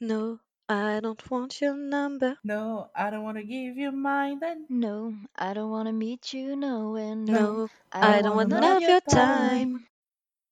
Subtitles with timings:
[0.00, 0.38] No,
[0.68, 2.36] I don't want your number.
[2.44, 4.66] No, I don't want to give you mine then.
[4.68, 7.16] No, I don't wanna meet you nowhere.
[7.16, 9.48] No, No, I I don't want want none of your time.
[9.50, 9.86] time.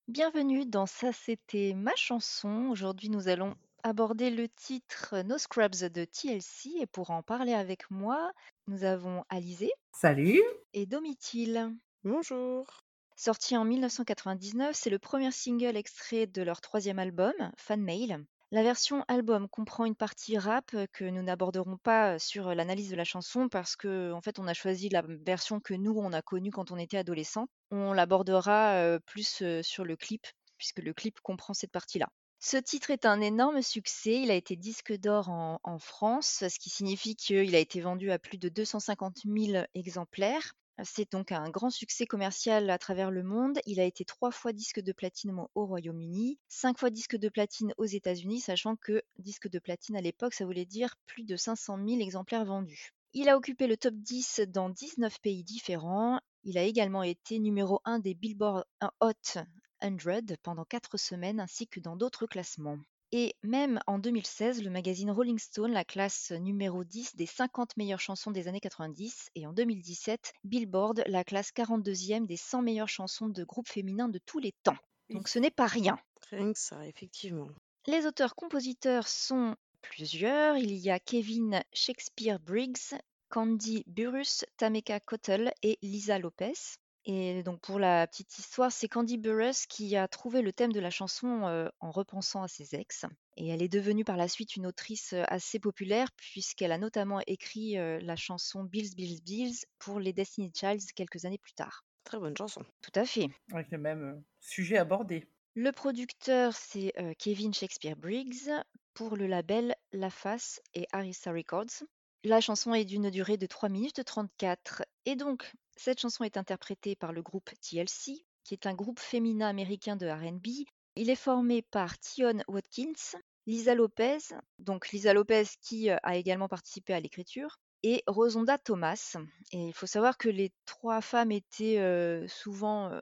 [0.08, 2.70] Bienvenue dans Ça c'était ma chanson.
[2.70, 7.90] Aujourd'hui nous allons aborder le titre No Scrubs de TLC et pour en parler avec
[7.90, 8.32] moi,
[8.66, 10.40] nous avons Alizé Salut.
[10.72, 11.74] et Domitil.
[12.04, 12.82] Bonjour.
[13.16, 18.24] Sorti en 1999, c'est le premier single extrait de leur troisième album, Fan Mail.
[18.50, 23.04] La version album comprend une partie rap que nous n'aborderons pas sur l'analyse de la
[23.04, 26.50] chanson parce que en fait on a choisi la version que nous on a connue
[26.50, 27.46] quand on était adolescent.
[27.70, 30.26] On l'abordera euh, plus euh, sur le clip
[30.58, 32.08] puisque le clip comprend cette partie-là.
[32.44, 34.20] Ce titre est un énorme succès.
[34.20, 38.18] Il a été disque d'or en, France, ce qui signifie qu'il a été vendu à
[38.18, 40.52] plus de 250 000 exemplaires.
[40.82, 43.60] C'est donc un grand succès commercial à travers le monde.
[43.64, 47.28] Il a été trois fois disque de platine au- au Royaume-Uni, cinq fois disque de
[47.28, 51.36] platine aux États-Unis, sachant que disque de platine à l'époque, ça voulait dire plus de
[51.36, 52.90] 500 000 exemplaires vendus.
[53.12, 56.18] Il a occupé le top 10 dans 19 pays différents.
[56.42, 58.64] Il a également été numéro 1 des Billboard
[59.00, 59.38] Hot
[59.82, 62.78] 100 pendant 4 semaines, ainsi que dans d'autres classements.
[63.14, 68.00] Et même en 2016, le magazine Rolling Stone la classe numéro 10 des 50 meilleures
[68.00, 73.28] chansons des années 90 et en 2017, Billboard la classe 42e des 100 meilleures chansons
[73.28, 74.78] de groupes féminins de tous les temps.
[75.10, 75.98] Donc ce n'est pas rien.
[76.30, 77.48] Rien que ça, effectivement.
[77.86, 80.56] Les auteurs-compositeurs sont plusieurs.
[80.56, 82.96] Il y a Kevin Shakespeare Briggs,
[83.28, 86.78] Candy Burrus, Tameka Cottle et Lisa Lopez.
[87.04, 90.80] Et donc pour la petite histoire, c'est Candy Burrus qui a trouvé le thème de
[90.80, 93.06] la chanson euh, en repensant à ses ex.
[93.36, 97.76] Et elle est devenue par la suite une autrice assez populaire puisqu'elle a notamment écrit
[97.78, 101.84] euh, la chanson Bills, Bills, Bills pour les Destiny Childs quelques années plus tard.
[102.04, 102.64] Très bonne chanson.
[102.80, 103.28] Tout à fait.
[103.52, 105.26] Avec le même sujet abordé.
[105.54, 108.50] Le producteur, c'est euh, Kevin Shakespeare Briggs
[108.94, 111.84] pour le label La Face et Arista Records.
[112.24, 114.84] La chanson est d'une durée de 3 minutes 34.
[115.06, 119.48] Et donc, cette chanson est interprétée par le groupe TLC, qui est un groupe féminin
[119.48, 120.68] américain de RB.
[120.94, 124.18] Il est formé par Tion Watkins, Lisa Lopez,
[124.60, 129.16] donc Lisa Lopez qui euh, a également participé à l'écriture, et Rosonda Thomas.
[129.50, 133.00] Et il faut savoir que les trois femmes étaient euh, souvent euh,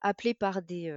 [0.00, 0.90] appelées par des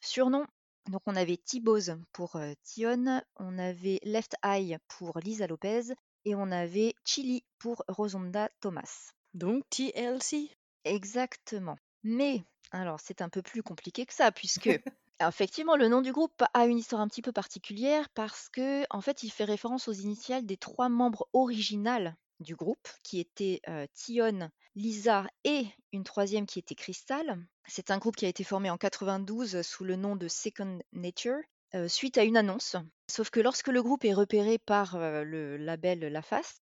[0.00, 0.46] surnoms.
[0.88, 5.92] Donc on avait T-Boz pour Tion, on avait Left Eye pour Lisa Lopez
[6.24, 9.12] et on avait Chili pour Rosonda Thomas.
[9.34, 10.50] Donc TLC.
[10.84, 11.76] Exactement.
[12.02, 12.42] Mais
[12.72, 14.70] alors c'est un peu plus compliqué que ça puisque
[15.20, 19.00] effectivement le nom du groupe a une histoire un petit peu particulière parce que en
[19.00, 23.86] fait il fait référence aux initiales des trois membres originales du groupe qui étaient euh,
[23.92, 27.38] Tion, Lisa et une troisième qui était Crystal.
[27.66, 31.40] C'est un groupe qui a été formé en 92 sous le nom de Second Nature
[31.88, 32.76] suite à une annonce.
[33.08, 36.22] Sauf que lorsque le groupe est repéré par le label La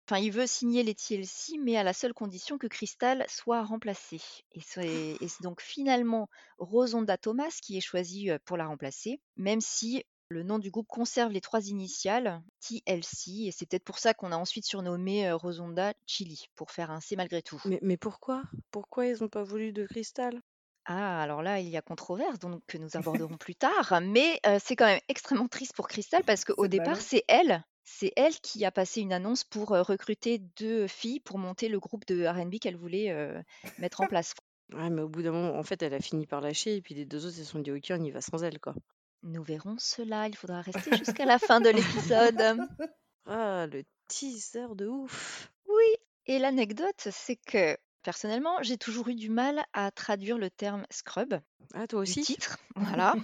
[0.09, 4.21] Enfin, il veut signer les TLC, mais à la seule condition que Crystal soit remplacée.
[4.53, 10.43] Et c'est donc finalement Rosonda Thomas qui est choisie pour la remplacer, même si le
[10.43, 14.37] nom du groupe conserve les trois initiales, TLC, et c'est peut-être pour ça qu'on a
[14.37, 17.61] ensuite surnommé Rosonda Chili, pour faire un C malgré tout.
[17.65, 18.43] Mais, mais pourquoi?
[18.71, 20.41] Pourquoi ils n'ont pas voulu de cristal
[20.89, 24.59] Ah, alors là, il y a controverse, donc que nous aborderons plus tard, mais euh,
[24.63, 27.01] c'est quand même extrêmement triste pour Crystal parce qu'au C'est départ, ballot.
[27.01, 31.39] c'est elle, c'est elle qui a passé une annonce pour euh, recruter deux filles pour
[31.39, 33.41] monter le groupe de R&B qu'elle voulait euh,
[33.79, 34.35] mettre en place.
[34.73, 36.95] Ouais, mais au bout d'un moment, en fait, elle a fini par lâcher et puis
[36.95, 38.75] les deux autres, se sont dit, ok, on y va sans elle, quoi.
[39.23, 42.59] Nous verrons cela, il faudra rester jusqu'à la fin de l'épisode.
[43.29, 45.51] Ah, le teaser de ouf.
[45.67, 50.87] Oui, et l'anecdote, c'est que personnellement, j'ai toujours eu du mal à traduire le terme
[50.91, 51.35] scrub
[51.75, 52.19] Ah, toi du aussi?
[52.19, 53.17] titre, voilà.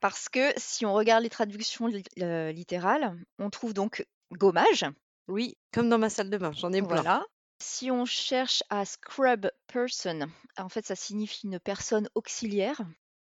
[0.00, 4.84] Parce que si on regarde les traductions li- euh, littérales, on trouve donc gommage,
[5.26, 7.04] Oui, comme dans ma salle de bain, j'en ai plein.
[7.04, 7.24] voilà.
[7.60, 10.28] Si on cherche à scrub person,
[10.58, 12.80] en fait, ça signifie une personne auxiliaire.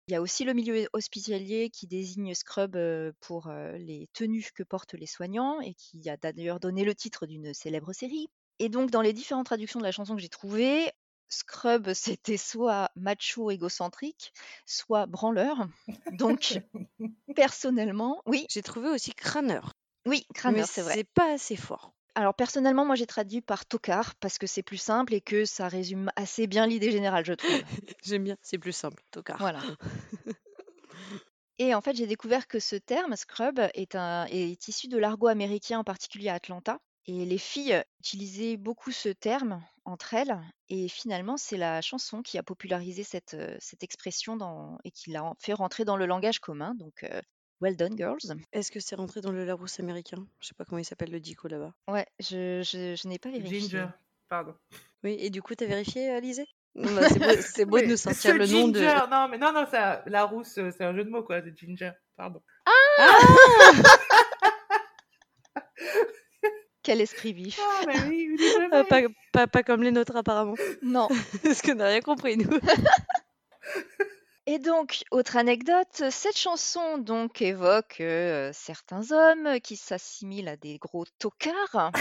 [0.08, 4.50] Il y a aussi le milieu hospitalier qui désigne scrub euh, pour euh, les tenues
[4.56, 8.28] que portent les soignants et qui a d'ailleurs donné le titre d'une célèbre série.
[8.60, 10.92] Et donc, dans les différentes traductions de la chanson que j'ai trouvées,
[11.28, 14.34] scrub, c'était soit macho égocentrique,
[14.66, 15.68] soit branleur.
[16.14, 16.60] Donc,
[17.36, 19.74] personnellement, oui, J'ai trouvé aussi crâneur.
[20.06, 20.94] oui, crâneur, c'est vrai.
[20.96, 21.94] c'est pas assez fort.
[22.16, 25.70] Alors personnellement, moi j'ai traduit par tocard parce que c'est plus simple et que ça
[25.70, 27.50] résume assez bien l'idée générale, je trouve.
[28.04, 29.38] J'aime bien, c'est plus simple, tocard.
[29.38, 29.62] Voilà.
[31.60, 35.28] Et en fait, j'ai découvert que ce terme, scrub, est, un, est issu de l'argot
[35.28, 36.80] américain, en particulier à Atlanta.
[37.12, 40.38] Et les filles utilisaient beaucoup ce terme entre elles.
[40.70, 45.24] Et finalement, c'est la chanson qui a popularisé cette, cette expression dans, et qui l'a
[45.24, 46.76] en- fait rentrer dans le langage commun.
[46.76, 47.20] Donc, euh,
[47.62, 48.20] well done, girls.
[48.54, 50.24] Est-ce que c'est rentré dans le Larousse américain?
[50.40, 51.74] Je sais pas comment il s'appelle le dico là-bas.
[51.88, 53.60] Ouais, je, je, je n'ai pas vérifié.
[53.62, 53.88] Ginger,
[54.30, 54.54] pardon.
[55.04, 55.66] Oui, et du coup, t'as
[55.96, 56.46] vérifié, Alizé
[56.76, 58.80] Bah, C'est beau, c'est beau de nous sortir ce le nom de.
[58.80, 61.42] Ginger, non, mais non, non, ça, la rousse, euh, c'est un jeu de mots, quoi,
[61.42, 62.44] c'est Ginger, pardon.
[66.90, 67.60] Quel esprit vif.
[67.62, 68.84] Ah, mais oui, oui, oui, oui.
[68.90, 69.02] pas,
[69.32, 70.56] pas, pas comme les nôtres, apparemment.
[70.82, 71.08] Non.
[71.44, 72.50] Parce qu'on n'a rien compris, nous.
[74.48, 80.80] Et donc, autre anecdote, cette chanson donc évoque euh, certains hommes qui s'assimilent à des
[80.80, 81.92] gros tocards.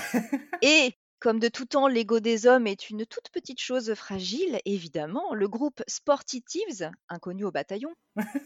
[0.63, 5.35] Et comme de tout temps, l'ego des hommes est une toute petite chose fragile, évidemment,
[5.35, 7.93] le groupe Sporty Thieves, inconnu au bataillon,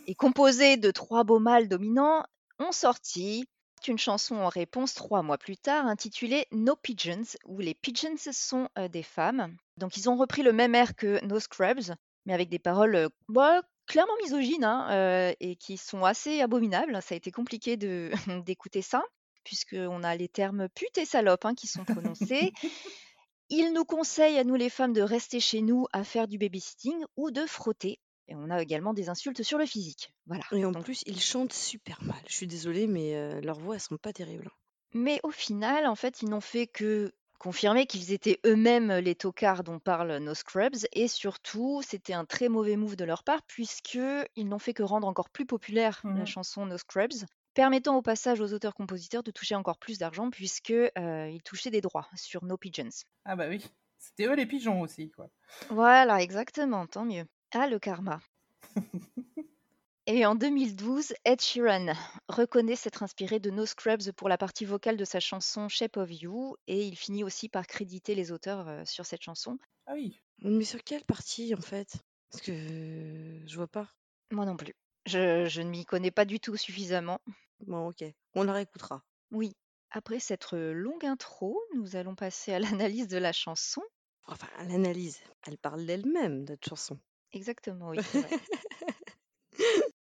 [0.09, 2.25] et composé de trois beaux mâles dominants,
[2.59, 3.47] ont sorti
[3.88, 8.69] une chanson en réponse trois mois plus tard intitulée No Pigeons, où les pigeons sont
[8.79, 9.56] euh, des femmes.
[9.76, 11.94] Donc ils ont repris le même air que No Scrubs,
[12.26, 17.00] mais avec des paroles euh, bah, clairement misogynes hein, euh, et qui sont assez abominables.
[17.02, 17.76] Ça a été compliqué
[18.46, 19.02] d'écouter ça,
[19.44, 22.52] puisqu'on a les termes pute et salope hein, qui sont prononcés.
[23.49, 27.05] Ils nous conseillent à nous les femmes de rester chez nous à faire du babysitting
[27.17, 27.99] ou de frotter.
[28.28, 30.12] Et on a également des insultes sur le physique.
[30.26, 30.44] Voilà.
[30.50, 32.22] Et en Donc, plus, ils chantent super mal.
[32.28, 34.50] Je suis désolée, mais euh, leurs voix, elles sont pas terribles.
[34.94, 39.64] Mais au final, en fait, ils n'ont fait que confirmer qu'ils étaient eux-mêmes les tocards
[39.64, 44.48] dont parlent nos Scrubs, et surtout, c'était un très mauvais move de leur part, puisqu'ils
[44.48, 46.24] n'ont fait que rendre encore plus populaire la Mhm.
[46.24, 51.70] chanson No Scrubs, permettant au passage aux auteurs-compositeurs de toucher encore plus d'argent, puisqu'ils touchaient
[51.70, 52.88] des droits sur No Pigeons.
[53.24, 53.64] Ah bah oui,
[53.98, 55.30] c'était eux les pigeons aussi, quoi.
[55.70, 57.26] Voilà, exactement, tant mieux.
[57.54, 58.19] Ah, le karma.
[60.06, 61.93] Et en 2012, Ed Sheeran
[62.28, 66.10] reconnaît s'être inspiré de No Scrubs pour la partie vocale de sa chanson Shape of
[66.10, 69.58] You, et il finit aussi par créditer les auteurs euh, sur cette chanson.
[69.87, 70.19] Ah oui.
[70.40, 71.99] Mais sur quelle partie, en fait?
[72.31, 73.87] Parce que euh, je vois pas.
[74.31, 74.75] Moi non plus.
[75.05, 77.20] Je, je ne m'y connais pas du tout suffisamment.
[77.66, 78.02] Bon, ok.
[78.34, 79.05] On la réécoutera.
[79.31, 79.55] Oui.
[79.90, 83.82] Après cette euh, longue intro, nous allons passer à l'analyse de la chanson.
[84.26, 86.98] Enfin, l'analyse, elle parle d'elle-même, notre chanson.
[87.32, 87.99] Exactement, oui.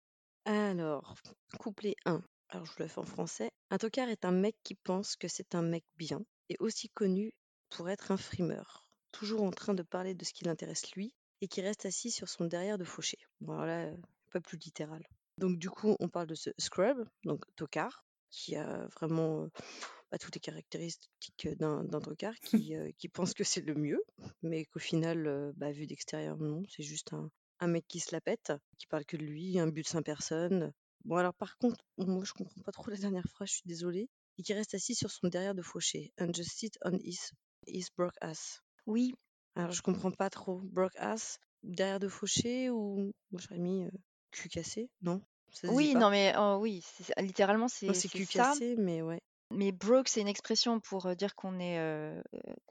[0.46, 1.16] Alors,
[1.60, 2.22] couplet 1.
[2.50, 3.52] Alors, je vous la fais en français.
[3.70, 7.32] Un tocard est un mec qui pense que c'est un mec bien et aussi connu
[7.70, 11.48] pour être un frimeur, toujours en train de parler de ce qui l'intéresse lui et
[11.48, 13.20] qui reste assis sur son derrière de fauché.
[13.42, 13.92] Bon, alors là,
[14.32, 15.06] pas plus littéral.
[15.38, 19.50] Donc, du coup, on parle de ce scrub, donc tocard, qui a vraiment euh,
[20.12, 24.02] bah, toutes les caractéristiques d'un d'un tocard qui, euh, qui pense que c'est le mieux,
[24.42, 27.30] mais qu'au final, euh, bah, vu d'extérieur, non, c'est juste un,
[27.60, 30.04] un mec qui se la pète, qui parle que de lui, un but de cinq
[30.04, 30.72] personnes.
[31.06, 34.10] Bon, alors par contre, moi je comprends pas trop la dernière phrase, je suis désolée.
[34.38, 36.14] Et qui reste assis sur son derrière de fauché.
[36.20, 37.32] And just sit on his,
[37.68, 38.62] his broke ass.
[38.86, 39.14] Oui,
[39.56, 40.62] Alors je comprends pas trop.
[40.64, 43.12] Broke ass, derrière de fauché ou.
[43.32, 43.90] Moi j'aurais mis euh,
[44.32, 45.22] cul cassé, non?
[45.52, 48.54] Ça oui, non mais oh, oui, c'est- littéralement Non, c'est c'est c'est cul ça.
[48.54, 49.20] cassé, mais ouais.
[49.52, 52.22] Mais broke, c'est une expression pour dire qu'on est, euh,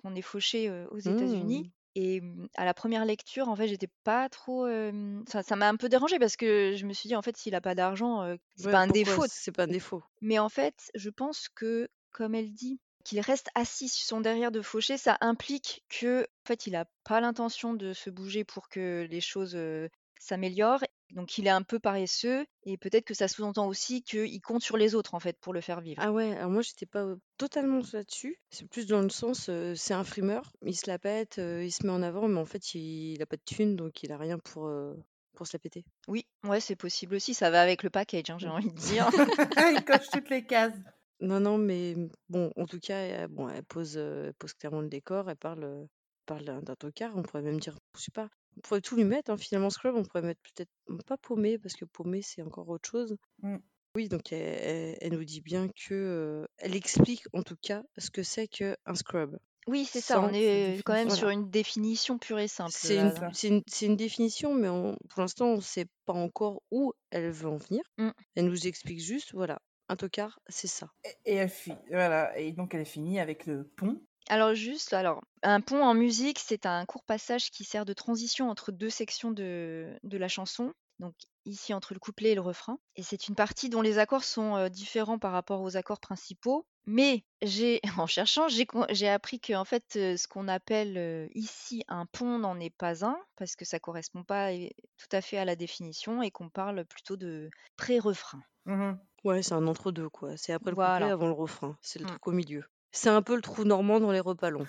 [0.03, 1.65] qu'on est fauché euh, aux États-Unis.
[1.65, 1.71] Mmh.
[1.97, 4.65] Et mmh, à la première lecture, en fait, j'étais pas trop.
[4.67, 7.37] euh, Ça, ça m'a un peu dérangé parce que je me suis dit, en fait,
[7.37, 9.25] s'il a pas d'argent, euh, c'est Ouais, pas un pourquoi défaut.
[9.29, 10.03] C'est pas un défaut?
[10.21, 14.53] Mais en fait, je pense que, comme elle dit, qu'il reste assis sur son derrière
[14.53, 18.69] de fauché, ça implique que, en fait, il a pas l'intention de se bouger pour
[18.69, 19.89] que les choses euh,
[20.21, 20.85] s'améliorent.
[21.15, 24.77] Donc, il est un peu paresseux et peut-être que ça sous-entend aussi qu'il compte sur
[24.77, 26.01] les autres, en fait, pour le faire vivre.
[26.05, 27.07] Ah ouais, alors moi j'étais pas
[27.39, 28.39] totalement là-dessus.
[28.51, 31.71] C'est plus dans le sens, euh, c'est un frimeur, il se la pète, euh, il
[31.73, 34.13] se met en avant, mais en fait il, il a pas de thune, donc il
[34.13, 34.95] a rien pour, euh,
[35.35, 35.85] pour se la péter.
[36.09, 37.33] Oui, ouais, c'est possible aussi.
[37.33, 38.53] Ça va avec le package, hein, j'ai Mm.
[38.53, 39.09] envie de dire.
[39.81, 40.75] Il coche toutes les cases.
[41.21, 41.97] Non, non, mais
[42.29, 45.89] bon, en tout cas, elle, bon, elle pose, elle pose clairement le décor, elle parle,
[46.27, 49.05] parle d'un d'un tocard, on pourrait même dire, je sais pas, on pourrait tout lui
[49.05, 50.71] mettre, hein, finalement Scrub, on pourrait mettre peut-être,
[51.07, 53.17] pas paumé, parce que paumé c'est encore autre chose.
[53.43, 53.57] Mm.
[53.95, 57.83] Oui, donc elle, elle- elle nous dit bien que, euh, elle explique en tout cas
[57.97, 59.39] ce que c'est qu'un scrub.
[59.67, 60.21] Oui, c'est ça.
[60.23, 61.19] On est quand même Voilà.
[61.19, 62.71] sur une définition pure et simple.
[62.73, 63.49] C'est
[63.83, 67.57] une, définition, mais on- pour l'instant, on ne sait pas encore où elle veut en
[67.59, 67.83] venir.
[67.99, 68.11] Mm.
[68.35, 70.91] Elle nous explique juste, voilà, un tocard, c'est ça.
[71.05, 72.39] Et, et elle fi- voilà.
[72.39, 74.01] Et donc elle finit avec le pont.
[74.29, 78.51] Alors juste, alors un pont en musique, c'est un court passage qui sert de transition
[78.51, 80.73] entre deux sections de, de la chanson.
[80.99, 82.79] Donc ici entre le couplet et le refrain.
[82.97, 86.67] Et c'est une partie dont les accords sont euh, différents par rapport aux accords principaux.
[86.87, 90.99] Mais j'ai, en cherchant, j'ai, con- j'ai appris que en fait, euh, ce qu'on appelle
[90.99, 95.21] euh, ici un pont n'en est pas un, parce que ça correspond pas tout à
[95.21, 98.43] fait à la définition et qu'on parle plutôt de pré-refrain.
[98.67, 98.99] Mhm.
[99.25, 100.37] Ouais, c'est un entre-deux, quoi.
[100.37, 101.13] C'est après le couplet, Voilà.
[101.13, 101.77] avant le refrain.
[101.81, 102.09] C'est le Mm.
[102.09, 102.65] truc au milieu.
[102.93, 104.67] C'est un peu le trou normand dans les repas longs.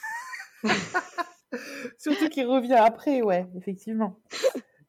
[1.98, 4.20] Surtout qu'il revient après, ouais, effectivement.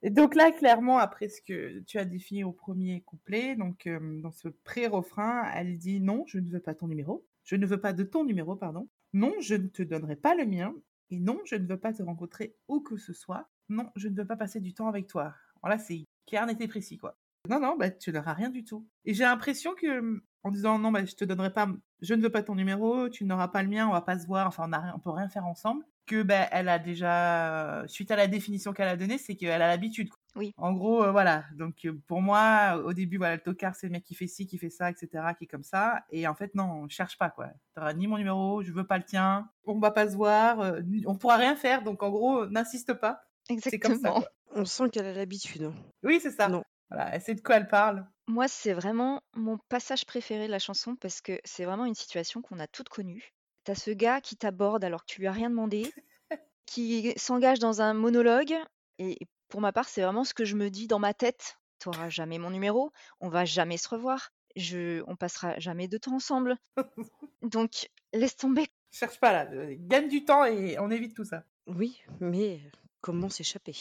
[0.03, 4.21] Et donc là, clairement, après ce que tu as défini au premier couplet, donc euh,
[4.21, 7.27] dans ce pré-refrain, elle dit non, je ne veux pas ton numéro.
[7.45, 8.89] Je ne veux pas de ton numéro, pardon.
[9.13, 10.75] Non, je ne te donnerai pas le mien.
[11.11, 13.51] Et non, je ne veux pas te rencontrer où que ce soit.
[13.69, 15.35] Non, je ne veux pas passer du temps avec toi.
[15.63, 17.19] Voilà, c'est clair, net et précis, quoi.
[17.49, 18.87] Non, non, bah, tu n'auras rien du tout.
[19.05, 21.69] Et j'ai l'impression que, en disant non, bah, je te donnerai pas,
[22.01, 24.27] je ne veux pas ton numéro, tu n'auras pas le mien, on va pas se
[24.27, 27.85] voir, enfin, on, a rien- on peut rien faire ensemble, que, bah, elle a déjà,
[27.87, 30.09] suite à la définition qu'elle a donnée, c'est qu'elle a l'habitude.
[30.37, 30.53] Oui.
[30.59, 31.45] En gros, euh, voilà.
[31.57, 34.47] Donc, euh, pour moi, au début, voilà, le tocard, c'est le mec qui fait ci,
[34.47, 36.05] qui fait ça, etc., qui est comme ça.
[36.11, 37.49] Et en fait, non, cherche pas, quoi.
[37.75, 40.81] T'auras ni mon numéro, je veux pas le tien, on va pas se voir, euh,
[41.07, 41.83] on pourra rien faire.
[41.83, 43.23] Donc, en gros, n'insiste pas.
[43.49, 44.25] C'est comme ça, Exactement.
[44.55, 45.71] On sent qu'elle a l'habitude.
[46.03, 46.49] Oui, c'est ça.
[46.49, 46.63] Non.
[46.91, 48.07] Voilà, elle sait de quoi elle parle.
[48.27, 52.43] Moi, c'est vraiment mon passage préféré de la chanson parce que c'est vraiment une situation
[52.43, 53.33] qu'on a toutes connue.
[53.65, 55.93] T'as ce gars qui t'aborde alors que tu lui as rien demandé,
[56.67, 58.55] qui s'engage dans un monologue.
[58.99, 59.19] Et
[59.49, 61.59] pour ma part, c'est vraiment ce que je me dis dans ma tête.
[61.79, 66.15] T'auras jamais mon numéro, on va jamais se revoir, je, on passera jamais de temps
[66.15, 66.57] ensemble.
[67.43, 68.67] Donc, laisse tomber.
[68.93, 69.49] Cherche pas, là.
[69.77, 71.45] Gagne du temps et on évite tout ça.
[71.67, 72.61] Oui, mais
[73.01, 73.77] comment s'échapper?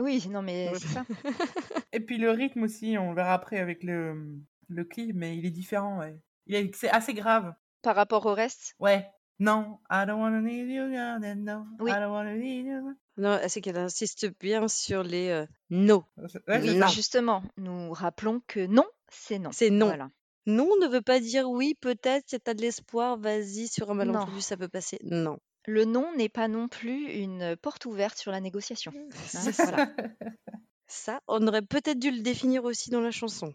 [0.00, 1.04] Oui, non, mais c'est ça.
[1.92, 4.38] Et puis le rythme aussi, on le verra après avec le,
[4.68, 6.16] le clip, mais il est différent, ouais.
[6.46, 7.54] Il est, c'est assez grave.
[7.82, 9.06] Par rapport au reste, Ouais.
[9.40, 11.64] Non, I don't wanna need you, no.
[11.78, 11.92] Oui.
[11.92, 12.96] I don't wanna need you.
[13.18, 16.04] Non, c'est qu'elle insiste bien sur les euh, no.
[16.48, 19.50] Ouais, oui, justement, nous rappelons que non, c'est non.
[19.52, 19.86] C'est non.
[19.86, 20.10] Voilà.
[20.46, 24.12] Non ne veut pas dire oui, peut-être, si t'as de l'espoir, vas-y, sur un Non.
[24.12, 24.98] malentendu, ça peut passer.
[25.04, 25.38] Non.
[25.70, 28.90] Le non n'est pas non plus une porte ouverte sur la négociation.
[29.10, 29.86] hein, C'est voilà.
[29.86, 30.06] ça.
[30.86, 33.54] Ça, on aurait peut-être dû le définir aussi dans la chanson.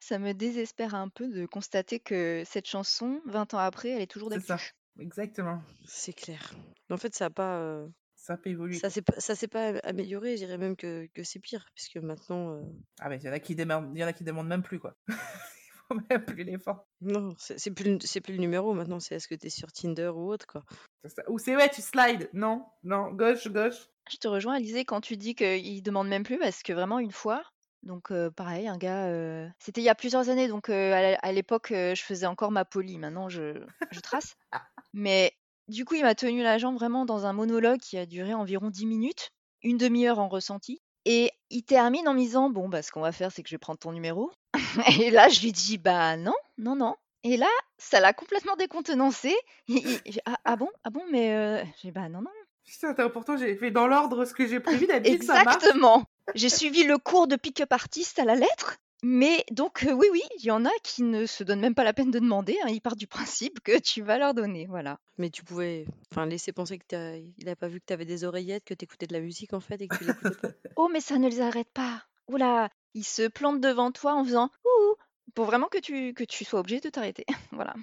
[0.00, 4.06] Ça me désespère un peu de constater que cette chanson, 20 ans après, elle est
[4.10, 4.54] toujours C'est ça.
[4.54, 4.72] d'actu.
[4.98, 5.62] Exactement.
[5.86, 6.54] C'est clair.
[6.90, 8.78] En fait, ça a pas, euh, Ça peut évoluer.
[8.78, 10.36] ça s'est pas, ça s'est pas amélioré.
[10.38, 12.62] Je dirais même que, que c'est pire, puisque maintenant, euh,
[13.00, 14.62] Ah, mais il y en a qui demandent, il y en a qui demandent même
[14.62, 14.96] plus, quoi.
[16.10, 16.86] Même plus l'effort.
[17.00, 18.74] non, c'est c'est plus, plus le numéro.
[18.74, 20.62] Maintenant, c'est est-ce que t'es sur Tinder ou autre, quoi.
[21.04, 21.22] C'est ça.
[21.28, 22.28] Ou c'est ouais, tu slides.
[22.32, 23.88] Non, non, gauche, gauche.
[24.10, 27.12] Je te rejoins, Alizé, quand tu dis qu'il demande même plus, parce que vraiment, une
[27.12, 27.42] fois,
[27.82, 31.32] donc euh, pareil, un gars, euh, c'était il y a plusieurs années, donc euh, à
[31.32, 34.34] l'époque, euh, je faisais encore ma polie, maintenant je, je trace.
[34.92, 35.32] Mais
[35.68, 38.70] du coup, il m'a tenu la jambe vraiment dans un monologue qui a duré environ
[38.70, 39.30] 10 minutes,
[39.62, 40.80] une demi-heure en ressenti.
[41.04, 43.54] Et il termine en me disant, bon, bah, ce qu'on va faire, c'est que je
[43.54, 44.30] vais prendre ton numéro.
[45.00, 46.94] Et là, je lui dis, bah non, non, non.
[47.24, 49.34] Et là, ça l'a complètement décontenancé.
[49.68, 52.30] Il- il- ah, ah bon, ah bon, mais euh, j'ai dit, bah non, non.
[52.64, 55.56] Putain, attends, pourtant j'ai fait dans l'ordre ce que j'ai prévu d'habitude, ça marche.
[55.56, 56.04] Exactement.
[56.36, 58.78] J'ai suivi le cours de pick-up artist à la lettre.
[59.04, 61.82] Mais donc, euh, oui, oui, il y en a qui ne se donnent même pas
[61.84, 62.56] la peine de demander.
[62.62, 64.66] hein, Ils partent du principe que tu vas leur donner.
[64.66, 64.98] Voilà.
[65.18, 68.22] Mais tu pouvais, enfin, laisser penser que t'as, il a pas vu que t'avais des
[68.24, 70.48] oreillettes, que t'écoutais de la musique en fait, et que tu l'écoutais pas.
[70.76, 72.04] Oh, mais ça ne les arrête pas.
[72.28, 74.94] Oula, ils se plantent devant toi en faisant ouh
[75.34, 77.24] pour vraiment que tu, que tu sois obligé de t'arrêter.
[77.52, 77.74] voilà.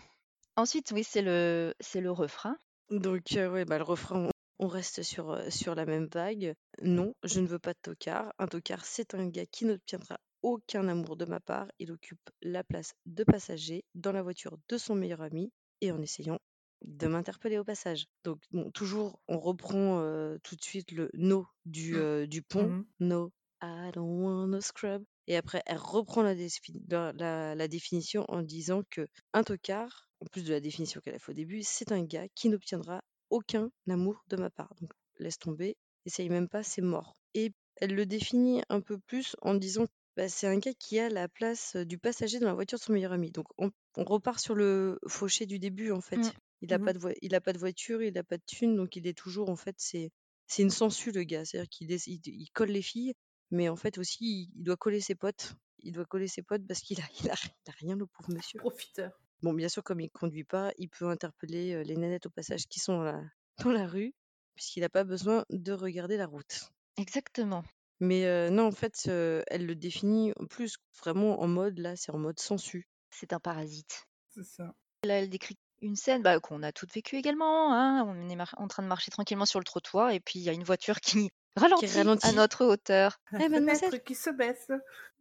[0.55, 2.57] Ensuite, oui, c'est le, c'est le refrain.
[2.91, 4.29] Donc, euh, ouais, bah, le refrain, on
[4.61, 6.53] on reste sur, euh, sur la même vague.
[6.81, 8.33] Non, je ne veux pas de tocard.
[8.39, 11.67] Un tocard, c'est un gars qui n'obtiendra aucun amour de ma part.
[11.79, 16.01] Il occupe la place de passager dans la voiture de son meilleur ami et en
[16.01, 16.39] essayant
[16.81, 18.05] de m'interpeller au passage.
[18.24, 22.67] Donc, bon, toujours, on reprend euh, tout de suite le no du, euh, du pont.
[22.67, 22.86] Mhm.
[23.00, 23.31] No,
[23.62, 25.03] I don't want no scrub.
[25.27, 30.10] Et après, elle reprend la, défi- la- la- la définition en disant que un tocard,
[30.22, 33.01] en plus de la définition qu'elle a fait au début, c'est un gars qui n'obtiendra
[33.29, 34.74] aucun amour de ma part.
[34.81, 37.15] Donc, laisse tomber, essaye même pas, c'est mort.
[37.34, 39.86] Et elle le définit un peu plus en disant
[40.19, 42.91] bah, c'est un gars qui a la place du passager dans la voiture de son
[42.91, 43.31] meilleur ami.
[43.31, 46.17] Donc, on, on repart sur le fauché du début, en fait.
[46.17, 46.31] Mm.
[46.61, 46.83] Il n'a Mhm.
[46.85, 49.07] pas, de voi- il a pas de voiture, il n'a pas de thune, donc il
[49.07, 50.11] est toujours, en fait, c'est
[50.47, 51.45] c'est une sangsue, le gars.
[51.45, 53.13] C'est-à-dire qu'il il, il colle les filles,
[53.49, 55.53] mais en fait aussi, il, il doit coller ses potes.
[55.83, 57.35] Il doit coller ses potes parce qu'il a, il a,
[57.65, 58.59] il a rien, le pauvre monsieur.
[58.59, 59.17] Profiteur.
[59.41, 62.81] Bon, bien sûr, comme il conduit pas, il peut interpeller les nanettes au passage qui
[62.81, 63.23] sont dans la,
[63.63, 64.13] dans la rue,
[64.55, 66.71] puisqu'il n'a pas besoin de regarder la route.
[66.97, 67.63] Exactement.
[67.99, 69.07] Mais non, en fait,
[69.47, 72.87] elle le définit en plus vraiment en mode, là, c'est en mode sensu.
[73.11, 74.05] C'est un parasite.
[74.29, 74.73] C'est ça.
[75.03, 77.73] Là, elle décrit une scène bah, qu'on a toutes vécue également.
[77.73, 78.03] hein.
[78.05, 80.49] On est mar- en train de marcher tranquillement sur le trottoir et puis il y
[80.49, 82.35] a une voiture qui Ralentis à ralentit.
[82.35, 83.17] notre hauteur.
[83.31, 83.89] La Eh, mademoiselle.
[83.89, 84.71] fenêtre qui se baisse.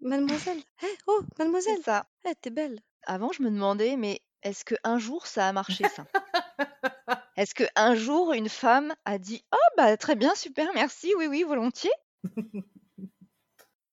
[0.01, 2.07] Mademoiselle, eh, oh, C'est mademoiselle, ça.
[2.29, 2.81] eh, t'es belle.
[3.07, 6.05] Avant, je me demandais, mais est-ce qu'un jour ça a marché ça?
[7.37, 11.45] Est-ce qu'un jour une femme a dit Oh, bah très bien, super, merci, oui, oui,
[11.45, 11.93] volontiers?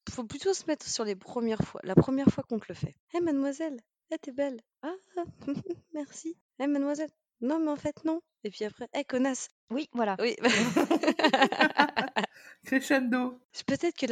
[0.10, 1.82] Faut plutôt se mettre sur les premières fois.
[1.84, 2.96] La première fois qu'on te le fait.
[3.14, 4.62] Eh, mademoiselle, eh, t'es belle.
[4.82, 4.96] Ah,
[5.94, 6.38] merci.
[6.60, 7.10] Eh, mademoiselle.
[7.42, 8.22] Non, mais en fait, non.
[8.44, 9.50] Et puis après, eh, connasse.
[9.72, 10.16] Oui, voilà.
[10.20, 10.36] Oui.
[12.66, 13.40] Crescendo.
[13.68, 14.06] Peut-être que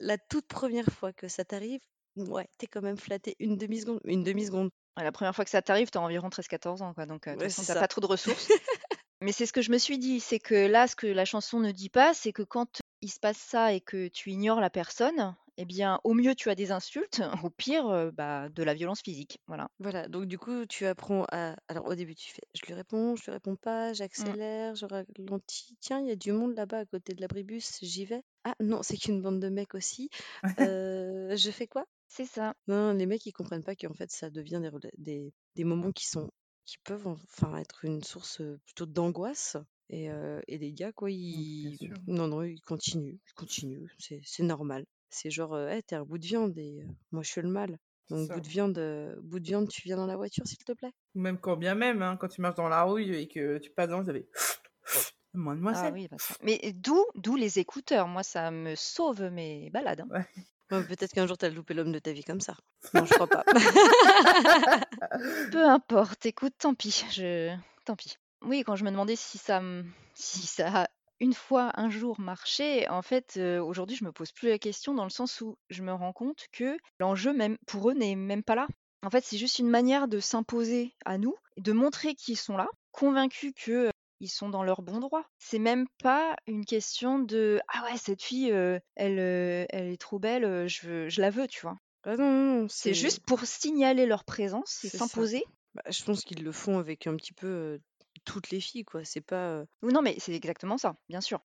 [0.00, 1.80] la, toute première fois que ça t'arrive,
[2.16, 4.00] ouais, t'es quand même flatté une demi-seconde.
[4.04, 4.70] Une demi-seconde.
[4.96, 7.06] La première fois que ça t'arrive, t'as environ 13-14 ans, quoi.
[7.06, 8.50] Donc, euh, de toute Ouais, façon, c'est t'as pas trop de ressources.
[9.20, 11.60] Mais c'est ce que je me suis dit, c'est que là, ce que la chanson
[11.60, 14.70] ne dit pas, c'est que quand il se passe ça et que tu ignores la
[14.70, 18.74] personne, eh bien, au mieux, tu as des insultes, au pire, euh, bah, de la
[18.74, 19.38] violence physique.
[19.46, 19.68] Voilà.
[19.78, 21.56] Voilà, donc du coup, tu apprends à...
[21.68, 23.94] Alors au début, tu fais, je lui réponds, je lui réponds pas, Mm.
[23.94, 25.76] j'accélère, je ralentis.
[25.80, 28.22] Tiens, il y a du monde là-bas à côté de l'abribus, j'y vais.
[28.44, 30.10] Ah non, c'est qu'une bande de mecs aussi.
[30.60, 31.84] Euh, je fais quoi?
[32.08, 32.54] C'est ça.
[32.68, 35.92] Non, les mecs, ils comprennent pas qu'en fait, ça devient des, rela- des, des moments
[35.92, 36.30] qui sont,
[36.64, 39.56] qui peuvent enfin être une source euh, plutôt d'angoisse.
[39.90, 41.76] Et, euh, et les gars, quoi, bien ils...
[41.78, 41.94] sûr.
[42.06, 44.86] Non, non, ils continuent, ils continuent, c'est, c'est normal.
[45.10, 47.48] C'est genre, euh, Hey, t'es un bout de viande et euh, moi, je suis le
[47.48, 47.78] mal.
[48.10, 48.34] Donc, ça.
[48.34, 50.92] bout de viande, euh, bout de viande, tu viens dans la voiture, s'il te plaît?
[51.14, 53.70] Ou même quand bien même, hein, quand tu marches dans la rue et que tu
[53.70, 54.28] passes devant, vous avez
[55.34, 55.92] Ah Mademoiselle.
[55.94, 56.34] oui, bah ça.
[56.42, 58.06] Mais d'où, d'où les écouteurs?
[58.08, 60.02] Moi, ça me sauve mes balades.
[60.02, 60.24] hein.
[60.70, 62.56] Ouais, peut-être qu'un jour, t'as loupé l'homme de ta vie comme ça.
[62.94, 63.44] Non, je crois pas.
[65.52, 67.54] Peu importe, écoute, tant pis, je...
[67.84, 68.16] tant pis.
[68.46, 69.62] Oui, quand je me demandais si ça,
[70.14, 70.88] si ça a
[71.20, 75.04] une fois, un jour marché, en fait, aujourd'hui, je me pose plus la question dans
[75.04, 78.54] le sens où je me rends compte que l'enjeu, même pour eux, n'est même pas
[78.54, 78.66] là.
[79.04, 82.68] En fait, c'est juste une manière de s'imposer à nous, de montrer qu'ils sont là,
[82.90, 85.24] convaincus que euh, ils sont dans leur bon droit.
[85.38, 90.66] C'est même pas une question de ah ouais, cette fille, elle, elle est trop belle,
[90.68, 91.76] je veux, je la veux, tu vois.
[92.04, 95.06] Ah non, non, non, C'est c'est juste pour signaler leur présence et c'est ça.
[95.06, 97.80] s'imposer Bah, je pense qu'ils le font avec un petit peu
[98.24, 99.04] toutes les filles, quoi.
[99.04, 99.48] C'est pas.
[99.50, 101.40] euh, non, mais c'est exactement ça, bien sûr.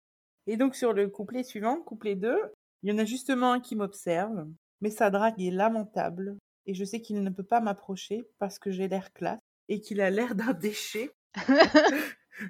[0.47, 2.37] Et donc sur le couplet suivant, couplet 2,
[2.83, 4.47] il y en a justement un qui m'observe,
[4.81, 8.71] mais sa drague est lamentable, et je sais qu'il ne peut pas m'approcher parce que
[8.71, 11.11] j'ai l'air classe, et qu'il a l'air d'un déchet.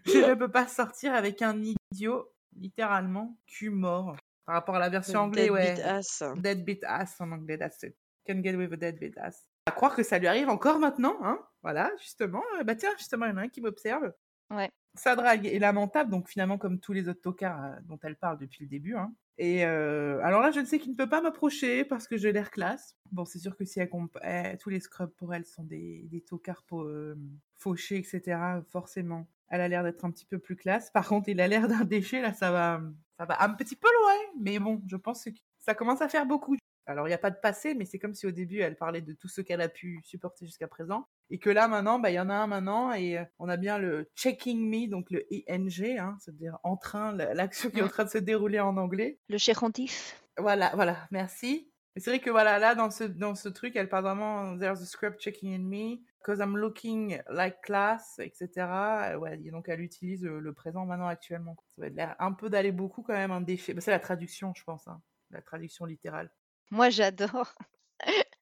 [0.06, 1.60] je ne peux pas sortir avec un
[1.91, 4.15] idiot, littéralement, cul mort.
[4.45, 5.84] Par rapport à la version anglaise, deadbeat ouais.
[5.84, 6.23] ass.
[6.38, 7.95] Deadbeat ass en anglais, that's it.
[8.27, 9.47] Can get with a deadbeat ass.
[9.65, 11.39] À croire que ça lui arrive encore maintenant, hein?
[11.67, 12.41] Voilà, justement.
[12.58, 14.13] Euh, Bah tiens, justement, il y en a un qui m'observe.
[14.49, 14.69] Ouais.
[14.95, 18.38] Sa drague est lamentable, donc finalement comme tous les autres tocards euh, dont elle parle
[18.38, 18.95] depuis le début.
[18.95, 19.13] Hein.
[19.38, 22.32] Et euh, alors là, je ne sais qu'il ne peut pas m'approcher parce que j'ai
[22.32, 22.95] l'air classe.
[23.12, 26.08] Bon, c'est sûr que si elle comp- eh, tous les scrubs pour elle sont des,
[26.10, 27.15] des tocards euh,
[27.58, 28.39] fauchés, etc.,
[28.71, 30.89] forcément, elle a l'air d'être un petit peu plus classe.
[30.91, 32.82] Par contre, il a l'air d'un déchet, là, ça va,
[33.19, 34.13] ça va un petit peu loin.
[34.39, 36.56] Mais bon, je pense que ça commence à faire beaucoup.
[36.88, 39.02] Alors, il n'y a pas de passé, mais c'est comme si au début, elle parlait
[39.02, 41.06] de tout ce qu'elle a pu supporter jusqu'à présent.
[41.30, 43.78] Et que là, maintenant, bah, il y en a un maintenant, et on a bien
[43.78, 47.89] le checking me, donc le ING, hein, c'est-à-dire en train, la- l'action qui est en
[47.89, 49.19] train de se dérouler en anglais.
[49.28, 50.23] Le chérantif.
[50.38, 51.69] Voilà, voilà, merci.
[51.95, 54.82] Mais c'est vrai que voilà, là, dans ce, dans ce truc, elle parle vraiment, there's
[54.82, 58.67] a script checking in me, cause I'm looking like class, etc.
[59.13, 61.58] Euh, Ouais, et donc elle utilise le présent maintenant actuellement.
[61.76, 63.73] Ça va être l'air un peu d'aller beaucoup quand même, un déchet.
[63.73, 66.30] Bah, c'est la traduction, je pense, hein, la traduction littérale.
[66.71, 67.53] Moi, j'adore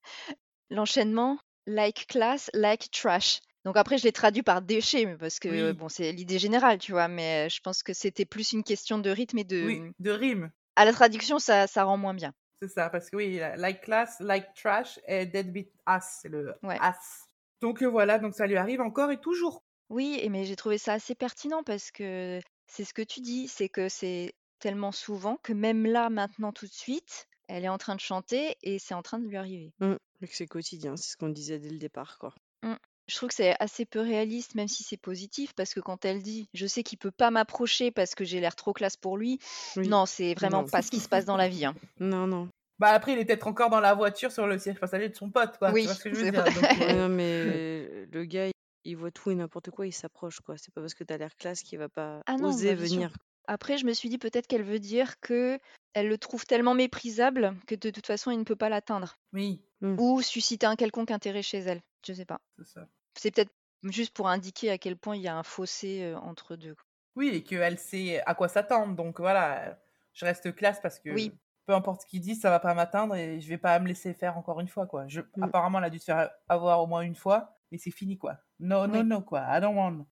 [0.69, 3.39] l'enchaînement like class, like trash.
[3.63, 5.73] Donc après, je l'ai traduit par déchet, mais parce que Oui.
[5.73, 7.07] bon, c'est l'idée générale, tu vois.
[7.07, 9.65] Mais euh, je pense que c'était plus une question de rythme et de.
[9.65, 10.51] Oui, de rime.
[10.75, 12.33] À la traduction, ça, ça rend moins bien.
[12.61, 16.77] C'est ça, parce que oui, like class, like trash et deadbeat ass, c'est le Ouais.
[16.79, 17.25] ass.
[17.61, 19.63] Donc euh, voilà, donc ça lui arrive encore et toujours.
[19.89, 23.47] Oui, et mais j'ai trouvé ça assez pertinent parce que c'est ce que tu dis,
[23.47, 27.77] c'est que c'est tellement souvent que même là, maintenant, tout de suite, elle est en
[27.77, 29.71] train de chanter et c'est en train de lui arriver.
[29.79, 32.33] Que c'est quotidien, c'est ce qu'on disait dès le départ, quoi.
[32.63, 32.73] Mm.
[33.07, 36.23] Je trouve que c'est assez peu réaliste, même si c'est positif, parce que quand elle
[36.23, 39.37] dit je sais qu'il peut pas m'approcher parce que j'ai l'air trop classe pour lui,
[39.77, 39.87] Oui.
[39.87, 40.67] non, c'est vraiment Non.
[40.67, 41.65] pas ce qui se passe dans la vie.
[41.65, 41.75] hein.
[41.99, 42.49] Non, non.
[42.79, 45.29] Bah après, il est peut-être encore dans la voiture sur le siège passager de son
[45.29, 45.71] pote, quoi.
[45.71, 46.41] Oui, tu vois ce que je veux c'est dire.
[46.41, 46.51] vrai.
[46.53, 48.49] Donc, Ouais, non, mais le gars,
[48.83, 50.57] il voit tout et n'importe quoi, il s'approche, quoi.
[50.57, 53.13] C'est pas parce que t'as l'air classe qu'il va pas Ah non, oser bah, venir.
[53.47, 55.59] Après, je me suis dit peut-être qu'elle veut dire que
[55.93, 59.63] elle le trouve tellement méprisable que de toute façon, il ne peut pas l'atteindre oui,
[59.81, 61.81] ou susciter un quelconque intérêt chez elle.
[62.05, 62.39] Je sais pas.
[62.57, 62.87] c'est ça.
[63.17, 63.51] C'est peut-être
[63.83, 66.75] juste pour indiquer à quel point il y a un fossé entre deux.
[67.15, 68.93] Oui, et qu'elle sait à quoi s'attendre.
[68.95, 69.79] Donc voilà,
[70.13, 71.31] je reste classe parce que Oui.
[71.65, 74.13] peu importe ce qu'il dit, ça va pas m'atteindre et je vais pas me laisser
[74.13, 75.07] faire encore une fois, quoi.
[75.07, 75.43] Je, Mm.
[75.43, 78.37] Apparemment, elle a dû se faire avoir au moins une fois, mais c'est fini, quoi.
[78.59, 79.03] No, no, Oui.
[79.05, 79.45] no, quoi.
[79.49, 80.05] I don't want.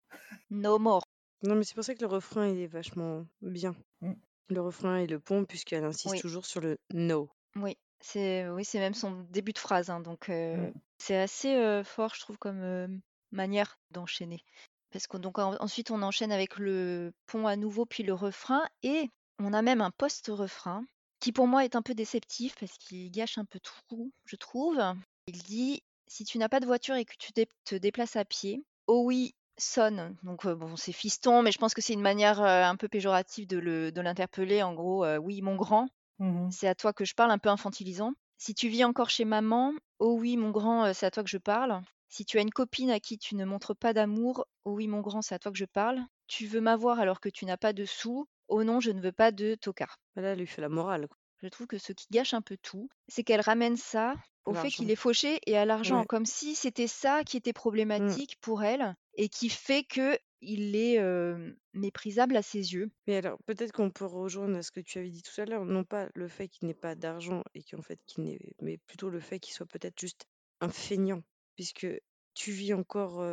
[0.49, 1.02] No more.
[1.43, 3.75] Non, mais c'est pour ça que le refrain, il est vachement bien.
[4.01, 4.13] Mm.
[4.49, 6.21] Le refrain et le pont, puisqu'elle insiste Oui.
[6.21, 7.29] toujours sur le no.
[7.55, 10.79] Oui, c'est oui, c'est même son début de phrase, hein, donc heu, Mmh.
[10.97, 12.87] c'est assez, heu, fort, je trouve, comme, heu,
[13.31, 14.43] manière d'enchaîner.
[14.91, 18.63] Parce que donc en ensuite, on enchaîne avec le pont à nouveau, puis le refrain
[18.81, 20.83] et on a même un post-refrain
[21.19, 24.79] qui, pour moi, est un peu déceptif parce qu'il gâche un peu tout, je trouve.
[25.27, 28.25] Il dit: «Si tu n'as pas de voiture et que tu dé te déplaces à
[28.25, 30.15] pied, oh oui, sonne».
[30.23, 32.87] Donc heu, bon, c'est fiston, mais je pense que c'est une manière, heu, un peu
[32.87, 34.61] péjorative de le de l'interpeller.
[34.63, 35.87] En gros, heu: «Oui, mon grand,
[36.19, 38.13] Mmh c'est à toi que je parle», un peu infantilisant.
[38.37, 41.29] «Si tu vis encore chez maman, oh oui, mon grand, heu, c'est à toi que
[41.29, 41.81] je parle.
[42.09, 45.01] Si tu as une copine à qui tu ne montres pas d'amour, oh oui, mon
[45.01, 46.01] grand, c'est à toi que je parle.
[46.27, 49.11] Tu veux m'avoir alors que tu n'as pas de sous, oh non, je ne veux
[49.13, 49.97] pas de tocard».
[50.15, 51.17] Bah, là, elle lui fait la morale, quoi.
[51.41, 54.69] Je trouve que ce qui gâche un peu tout, c'est qu'elle ramène ça au fait
[54.69, 56.05] qu'il est fauché et à l'argent, Ouais.
[56.05, 57.53] comme si c'était ça qui était Mmh.
[57.53, 62.91] problématique pour elle et qui fait qu'il est, hem, méprisable à ses yeux.
[63.07, 65.83] Mais alors, peut-être qu'on peut rejoindre ce que tu avais dit tout à l'heure, non
[65.83, 69.19] pas le fait qu'il n'ait pas d'argent et qu'en fait qu'il n'ait mais plutôt le
[69.19, 70.25] fait qu'il soit peut-être juste
[70.61, 71.21] un feignant.
[71.55, 71.87] Puisque
[72.33, 73.23] tu vis encore,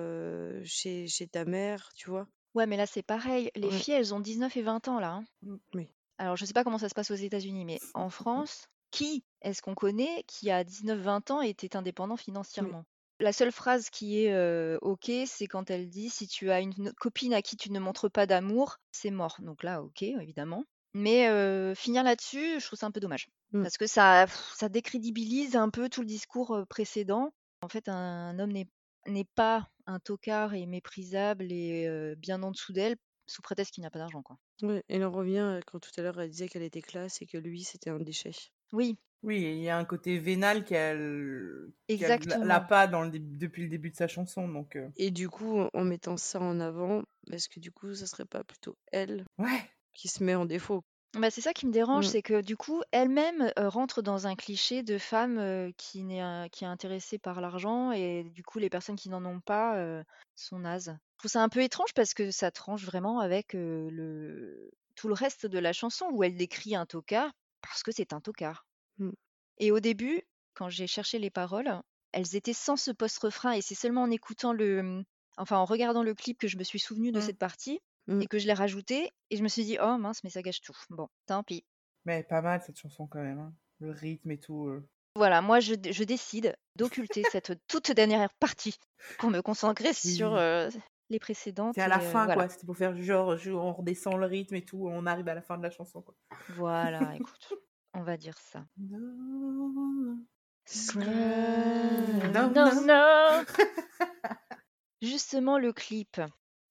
[0.64, 2.26] chez chez ta mère, tu vois?
[2.54, 3.50] Ouais, mais là, c'est pareil.
[3.54, 3.78] Les Ouais.
[3.78, 5.24] filles, elles ont 19 et 20 ans là, hein.
[5.42, 5.56] Mmh.
[5.74, 5.88] Oui.
[6.18, 9.62] Alors, je sais pas comment ça se passe aux États-Unis, mais en France, qui est-ce
[9.62, 12.84] qu'on connaît qui à 19-20 ans était indépendant financièrement?
[13.20, 16.92] La seule phrase qui est, heu, OK, c'est quand elle dit: «Si tu as une
[16.94, 19.36] copine à qui tu ne montres pas d'amour, c'est mort».
[19.40, 20.64] Donc là, OK, évidemment.
[20.94, 23.28] Mais heu, finir là-dessus, je trouve ça un peu dommage.
[23.52, 23.62] Mmh.
[23.62, 27.32] Parce que ça ça décrédibilise un peu tout le discours, heu, précédent.
[27.62, 28.68] En fait, un homme n'est
[29.06, 33.82] n'est pas un tocard et méprisable et heu, bien en dessous d'elle, sous prétexte qu'il
[33.82, 34.38] n'a pas d'argent, quoi.
[34.62, 37.26] Ouais, elle en revient, heu, quand tout à l'heure elle disait qu'elle était classe et
[37.26, 38.32] que lui, c'était un déchet.
[38.72, 42.64] Oui, Oui, il y a un côté vénal qu'elle exactement.
[42.68, 45.58] pas dans le début depuis le début de sa chanson, donc heu Et du coup,
[45.74, 47.02] en mettant ça en avant,
[47.32, 49.70] est-ce que du coup, ça serait pas plutôt elle ouais!
[49.94, 50.82] qui se met en défaut?
[51.14, 52.08] Bah, c'est ça qui me dérange, Mmh.
[52.08, 56.22] c'est que du coup, elle-même, heu, rentre dans un cliché de femme, heu, qui n'est,
[56.22, 60.04] heu, qui est intéressée par l'argent et du coup, les personnes qui n'en ont pas,
[60.36, 60.96] sont nazes.
[61.16, 65.14] Je trouve ça un peu étrange parce que ça tranche vraiment avec, le tout le
[65.14, 68.66] reste de la chanson où elle décrit un tocard parce que c'est un tocard.
[68.98, 69.10] Mmh.
[69.58, 70.22] Et au début,
[70.54, 71.80] quand j'ai cherché les paroles,
[72.12, 75.04] elles étaient sans ce post-refrain et c'est seulement en écoutant le,
[75.36, 77.22] enfin en regardant le clip que je me suis souvenue de Mmh.
[77.22, 78.20] cette partie Mmh.
[78.20, 80.60] et que je l'ai rajoutée et je me suis dit: «Oh mince, mais ça gâche
[80.60, 80.76] tout.
[80.90, 81.64] Bon, tant pis».
[82.04, 83.54] Mais pas mal cette chanson quand même, hein.
[83.78, 84.82] Le rythme et tout.
[85.16, 88.76] Voilà, moi je décide d'occulter cette toute dernière partie
[89.18, 90.36] pour me concentrer sur.
[91.10, 92.34] les précédentes C'est à la heu, fin voilà.
[92.34, 95.34] quoi, c'était pour faire genre je on redescend le rythme et tout, on arrive à
[95.34, 96.14] la fin de la chanson quoi.
[96.56, 97.52] Voilà, écoute,
[97.94, 98.64] on va dire ça.
[98.78, 100.16] No.
[100.64, 102.80] Scream, No, no, no.
[102.86, 103.44] no.
[105.02, 106.20] Justement, le clip.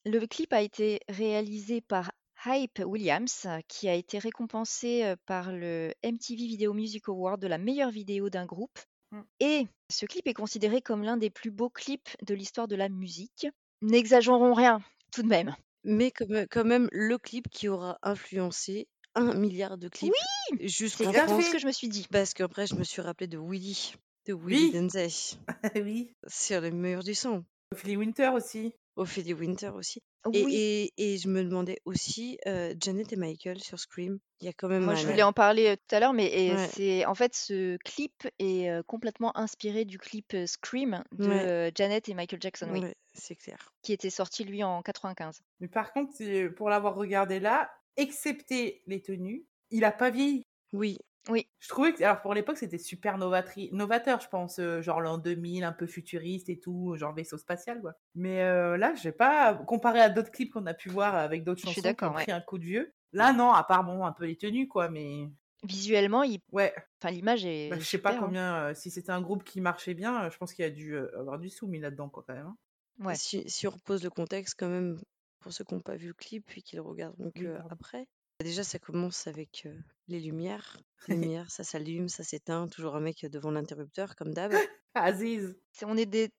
[0.05, 2.11] Le clip a été réalisé par
[2.45, 7.57] Hype Williams, qui a été récompensé, heu, par le MTV Video Music Award de la
[7.57, 8.79] meilleure vidéo d'un groupe
[9.11, 9.21] Mmh.
[9.39, 12.89] et ce clip est considéré comme l'un des plus beaux clips de l'histoire de la
[12.89, 13.47] musique.
[13.81, 14.81] N'exagérons rien,
[15.13, 15.55] tout de même.
[15.83, 20.11] Mais quand même quand même le clip qui aura influencé 1 000 000 de clips
[20.51, 20.57] Oui!
[20.59, 21.53] C'est jusqu'en exactement ce France.
[21.53, 22.05] que je me suis dit.
[22.11, 23.93] Parce qu'après, je me suis rappelée de Willy,
[24.27, 24.71] de Willy Oui!
[24.73, 25.07] Denzey
[25.75, 26.11] Oui.
[26.27, 27.45] sur Les Meilleurs du Son.
[27.71, 28.73] Ophélie Winter aussi.
[28.95, 30.01] Ophélie Winter aussi.
[30.25, 30.37] Oui.
[30.55, 32.37] Et et et je me demandais aussi,
[32.79, 34.19] Janet et Michael sur Scream.
[34.41, 36.51] Il y a quand même Moi, un je voulais en parler, tout à l'heure, mais
[36.53, 36.67] Ouais.
[36.73, 41.71] c'est en fait, ce clip est, complètement inspiré du clip, Scream de, Ouais.
[41.75, 43.57] Janet et Michael Jackson, oui, Ouais, c'est clair.
[43.81, 45.41] qui était sorti lui en 95.
[45.59, 46.13] Mais par contre,
[46.55, 50.43] pour l'avoir regardé là, excepté les tenues, il a pas vieilli.
[50.73, 50.97] Oui.
[51.29, 51.49] Oui.
[51.59, 55.17] Je trouvais que alors pour l'époque, c'était super novatri novateur, je pense, heu, genre l'an
[55.17, 57.95] 2000, un peu futuriste et tout, genre vaisseau spatial, quoi.
[58.15, 61.61] Mais heu, là, j'ai pas comparé à d'autres clips qu'on a pu voir avec d'autres
[61.61, 62.25] chansons qui ont d'accord, ouais.
[62.25, 62.93] pris un coup de vieux.
[63.11, 65.29] Là, non, à part bon, un peu les tenues, quoi, mais
[65.63, 68.13] Visuellement, il ouais, enfin l'image est bah, je sais pas hein.
[68.13, 70.71] combien, heu, si c'était un groupe qui marchait bien, heu, je pense qu'il y a
[70.71, 72.57] dû, avoir du sous mis là-dedans, quoi, quand même, hein.
[72.99, 73.19] Ouais.
[73.19, 75.01] Si si on repose le contexte quand même,
[75.39, 78.07] pour ceux qui ont pas vu le clip puis qui le regardent donc après.
[78.41, 80.77] Déjà, ça commence avec, heu, les lumières.
[81.07, 84.53] Les lumières, ça s'allume, ça s'éteint, toujours un mec devant l'interrupteur comme d'hab.
[84.93, 85.55] Aziz.
[85.71, 86.29] C'est on est de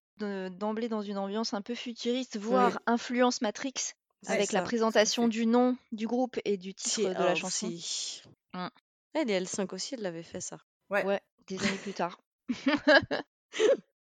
[0.50, 3.72] d'emblée dans une ambiance un peu futuriste, voire influence Matrix,
[4.22, 4.64] C'est avec la ça.
[4.64, 5.28] présentation fait.
[5.30, 7.68] du nom du groupe et du titre de la chanson.
[7.68, 8.22] TLC.
[8.52, 8.66] Mmh.
[9.14, 10.58] Eh, les L5 aussi, elles l'avaient fait ça.
[10.90, 11.06] Ouais.
[11.06, 12.20] Ouais, des années plus tard.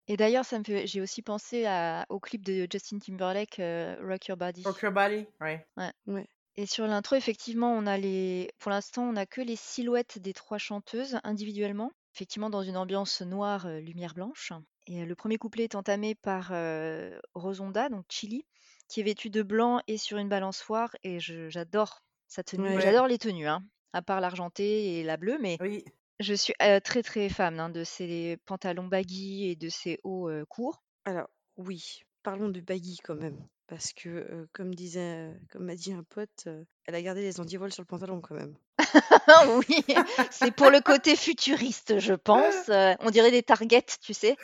[0.06, 3.96] Et d'ailleurs, ça me fait j'ai aussi pensé à au clip de Justin Timberlake, heu,
[4.06, 4.62] Rock Your Body.
[4.62, 5.66] Rock Your Body, ouais.
[5.76, 5.92] Ouais.
[6.06, 6.28] Ouais.
[6.56, 10.32] Et sur l'intro, effectivement, on a les pour l'instant, on a que les silhouettes des
[10.32, 11.90] 3 chanteuses individuellement.
[12.14, 14.52] Effectivement, dans une ambiance noire, heu, lumière blanche.
[14.86, 18.46] Et heu, le premier couplet est entamé par, heu, Rosonda, donc Chilli,
[18.88, 22.80] qui est vêtue de blanc et sur une balançoire et je j'adore sa tenue.
[22.80, 22.80] Ouais.
[22.80, 23.64] J'adore les tenues, hein.
[23.92, 25.84] à part l'argenté et la bleue, mais Oui.
[26.20, 30.28] je suis euh, très très fan hein, de ces pantalons baggy et de ces hauts
[30.30, 30.84] euh, courts.
[31.06, 33.48] Alors, oui, parlons de baggy quand même.
[33.66, 37.22] Parce que, euh, comme disait, euh, comme m'a dit un pote, euh, elle a gardé
[37.22, 38.54] les antivols sur le pantalon quand même.
[39.68, 39.84] oui,
[40.30, 42.42] c'est pour le côté futuriste, je pense.
[42.68, 44.36] Euh, on dirait des targets, tu sais.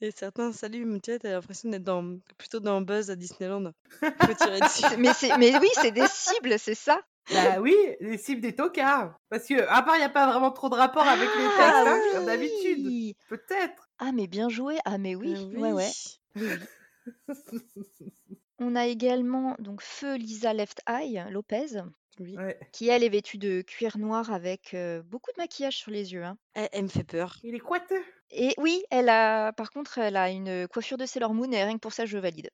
[0.00, 3.72] Et certains s'allument, tu sais, t'as l'impression d'être dans, plutôt dans Buzz à Disneyland.
[4.00, 4.96] Faut tirer dessus.
[4.98, 7.00] mais, c'est- mais oui, c'est des cibles, c'est ça?
[7.32, 9.18] Bah oui, les cibles des tocards.
[9.30, 11.58] Parce que, à part, il n'y a pas vraiment trop de rapport avec les textes,
[11.58, 12.84] Ah hein, comme d'habitude.
[12.84, 13.16] oui.
[13.28, 13.88] Peut-être.
[13.98, 14.76] Ah, mais bien joué.
[14.84, 15.90] Ah, mais oui, Ah ouais, ouais.
[16.36, 16.58] Oui, oui.
[18.58, 21.80] On a également donc Feu Lisa Left Eye Lopez,
[22.20, 22.36] Oui.
[22.36, 22.58] Ouais.
[22.72, 26.24] qui elle est vêtue de cuir noir avec euh, beaucoup de maquillage sur les yeux.
[26.24, 26.38] hein.
[26.54, 27.36] Elle, elle me fait peur.
[27.42, 28.02] Il est coiteux.
[28.30, 31.74] Et oui, elle a, par contre, elle a une coiffure de Sailor Moon et rien
[31.74, 32.50] que pour ça, je valide.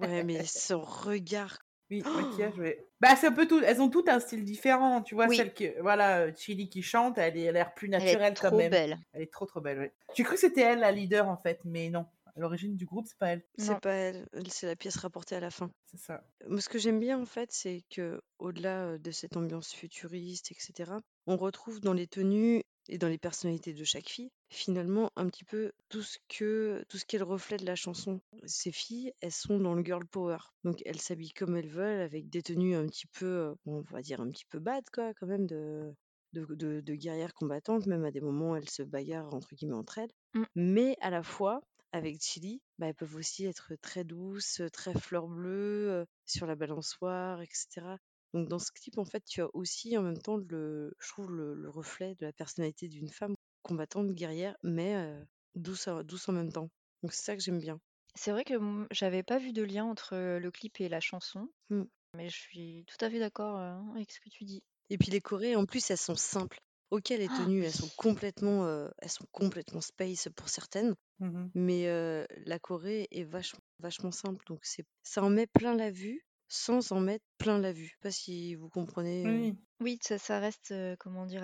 [0.00, 1.58] Ouais, mais son regard.
[1.90, 2.84] Oui, Oh maquillage, ouais.
[3.00, 3.60] Bah, c'est un peu tout.
[3.64, 5.02] Elles ont toutes un style différent.
[5.02, 5.36] Tu vois, Oui.
[5.36, 8.04] celle qui, voilà, euh, Chili qui chante, elle est- elle a l'air plus Elle est
[8.06, 8.70] naturelle quand trop même.
[8.70, 8.98] belle.
[9.12, 9.92] Elle est trop trop belle, ouais.
[10.16, 12.06] J'ai cru que c'était elle la leader en fait, mais non.
[12.36, 13.44] À l'origine du groupe, c'est pas elle.
[13.58, 15.70] C'est pas elle, c'est la pièce rapportée à la fin.
[15.86, 16.24] C'est ça.
[16.48, 20.50] Moi, ce que j'aime bien en fait, c'est que au-delà euh, de cette ambiance futuriste,
[20.50, 20.92] etc.,
[21.26, 25.44] on retrouve dans les tenues et dans les personnalités de chaque fille, finalement, un petit
[25.44, 28.20] peu tout ce que tout ce qui est le reflet de la chanson.
[28.44, 32.28] Ces filles, elles sont dans le girl power, donc elles s'habillent comme elles veulent, avec
[32.28, 35.26] des tenues un petit peu, euh, on va dire un petit peu bad, quoi, quand
[35.28, 35.94] même de
[36.32, 39.98] de, de, de guerrières combattantes, même à des moments elles se bagarrent entre guillemets entre
[39.98, 40.42] elles, Mm.
[40.56, 41.62] mais à la fois
[41.94, 46.56] avec Chili, bah, elles peuvent aussi être très douces, très fleur bleue, euh, sur la
[46.56, 47.96] balançoire, etc.
[48.32, 51.30] Donc dans ce clip, en fait, tu as aussi en même temps le, je trouve
[51.30, 56.28] le, le reflet de la personnalité d'une femme combattante, guerrière, mais euh, douce, en- douce
[56.28, 56.68] en même temps.
[57.02, 57.78] Donc c'est ça que j'aime bien.
[58.16, 58.54] C'est vrai que
[58.90, 61.84] j'avais pas vu de lien entre le clip et la chanson, Mm.
[62.16, 64.62] mais je suis tout à fait d'accord euh, avec ce que tu dis.
[64.90, 66.58] Et puis les chorés, en plus, elles sont simples.
[66.90, 67.64] Ok, les Ah, tenues, oui.
[67.64, 71.54] elles sont complètement, euh, elles sont complètement space pour certaines, Mhm.
[71.54, 74.44] mais euh, la choré est vachement, vachement simple.
[74.46, 77.86] Donc c'est, ça en met plein la vue sans en mettre plein la vue.
[77.86, 79.28] Je sais pas si vous comprenez.
[79.28, 79.48] euh.
[79.48, 79.58] Oui.
[79.80, 81.42] Oui, ça, ça reste, euh, comment dire,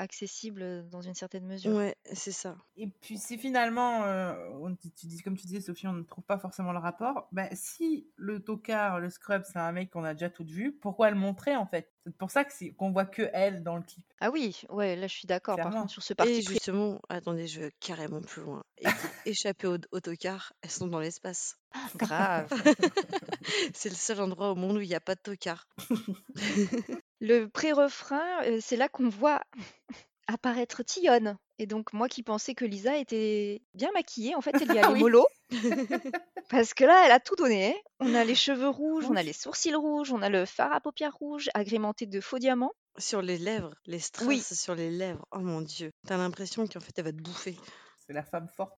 [0.00, 1.76] accessible dans une certaine mesure.
[1.76, 2.56] Ouais, c'est ça.
[2.76, 6.24] Et puis si finalement, euh, on- tu, dis, comme tu disais Sophie, on ne trouve
[6.24, 10.14] pas forcément le rapport, bah, si le tocard, le scrub, c'est un mec qu'on a
[10.14, 11.92] déjà toutes vu, pourquoi le montrer en fait?
[12.04, 14.04] C'est pour ça que c'est qu'on voit que elle dans le clip.
[14.20, 15.56] Ah oui, ouais, là je suis d'accord.
[15.56, 15.82] Par Clairement.
[15.82, 18.62] contre, sur ce Et parti pris, justement, attendez, je vais carrément plus loin.
[18.78, 21.56] Et pour échapper au autocar, elles sont dans l'espace.
[21.96, 22.48] grave.
[23.74, 25.68] C'est le seul endroit au monde où il n'y a pas de tocard.
[27.20, 29.42] Le pré-refrain, euh, c'est là qu'on voit
[30.26, 31.36] apparaître Tion.
[31.58, 34.88] Et donc, moi qui pensais que Lisa était bien maquillée, en fait, elle y allait
[34.92, 35.00] Oui.
[35.00, 35.26] mollo.
[36.50, 37.74] Parce que là, elle a tout donné.
[37.74, 37.78] hein.
[38.00, 40.80] On a les cheveux rouges, on a les sourcils rouges, on a le fard à
[40.80, 42.72] paupières rouges agrémenté de faux diamants.
[42.98, 44.40] Sur les lèvres, les strass Oui.
[44.42, 45.24] sur les lèvres.
[45.32, 45.90] Oh mon dieu.
[46.06, 47.56] T'as l'impression qu'en fait, elle va te bouffer.
[48.06, 48.74] C'est la femme forte.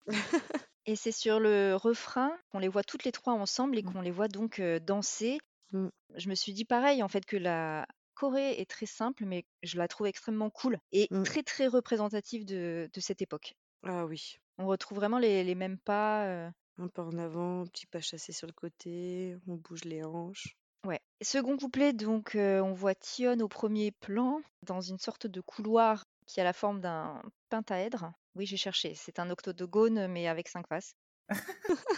[0.85, 3.93] Et c'est sur le refrain qu'on les voit toutes les trois ensemble et Mm.
[3.93, 5.39] qu'on les voit donc danser.
[5.71, 5.89] Mm.
[6.17, 9.77] Je me suis dit pareil, en fait, que la choré est très simple, mais je
[9.79, 11.22] la trouve extrêmement cool et Mm.
[11.22, 13.55] très, très représentative de, de cette époque.
[13.85, 14.37] Ah oui.
[14.59, 16.27] On retrouve vraiment les, les mêmes pas.
[16.27, 20.57] euh, Un pas en avant, petit pas chassé sur le côté, on bouge les hanches.
[20.87, 21.01] Ouais.
[21.22, 26.05] Second couplet, donc euh, on voit Tion au premier plan dans une sorte de couloir
[26.27, 28.12] qui a la forme d'un pentaèdre.
[28.35, 28.94] Oui, j'ai cherché.
[28.94, 30.94] C'est un octogone mais avec cinq faces.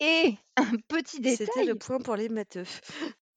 [0.00, 2.64] Et un petit C'était détail, le point pour les matheux.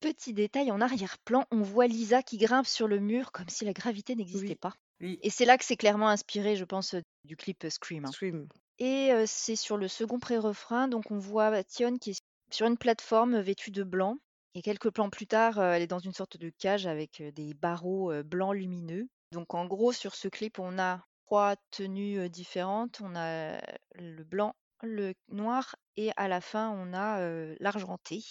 [0.02, 3.72] Petit détail en arrière-plan, on voit Lisa qui grimpe sur le mur comme si la
[3.74, 4.56] gravité n'existait Oui.
[4.56, 4.74] pas.
[5.00, 5.20] Oui.
[5.24, 8.06] Et c'est là que c'est clairement inspiré, je pense, euh, du clip euh, Scream.
[8.06, 8.12] hein.
[8.12, 8.48] Scream.
[8.80, 12.20] Et euh, c'est sur le second pré-refrain, donc on voit Tion qui est
[12.52, 14.18] sur une plateforme vêtue de blanc.
[14.54, 17.32] Et quelques plans plus tard, euh, elle est dans une sorte de cage avec euh,
[17.32, 19.08] des barreaux euh, blancs lumineux.
[19.32, 23.00] Donc en gros, sur ce clip, on a trois tenues euh, différentes.
[23.02, 23.62] On a
[23.96, 28.24] le blanc, le noir et à la fin, on a euh, l'argenté.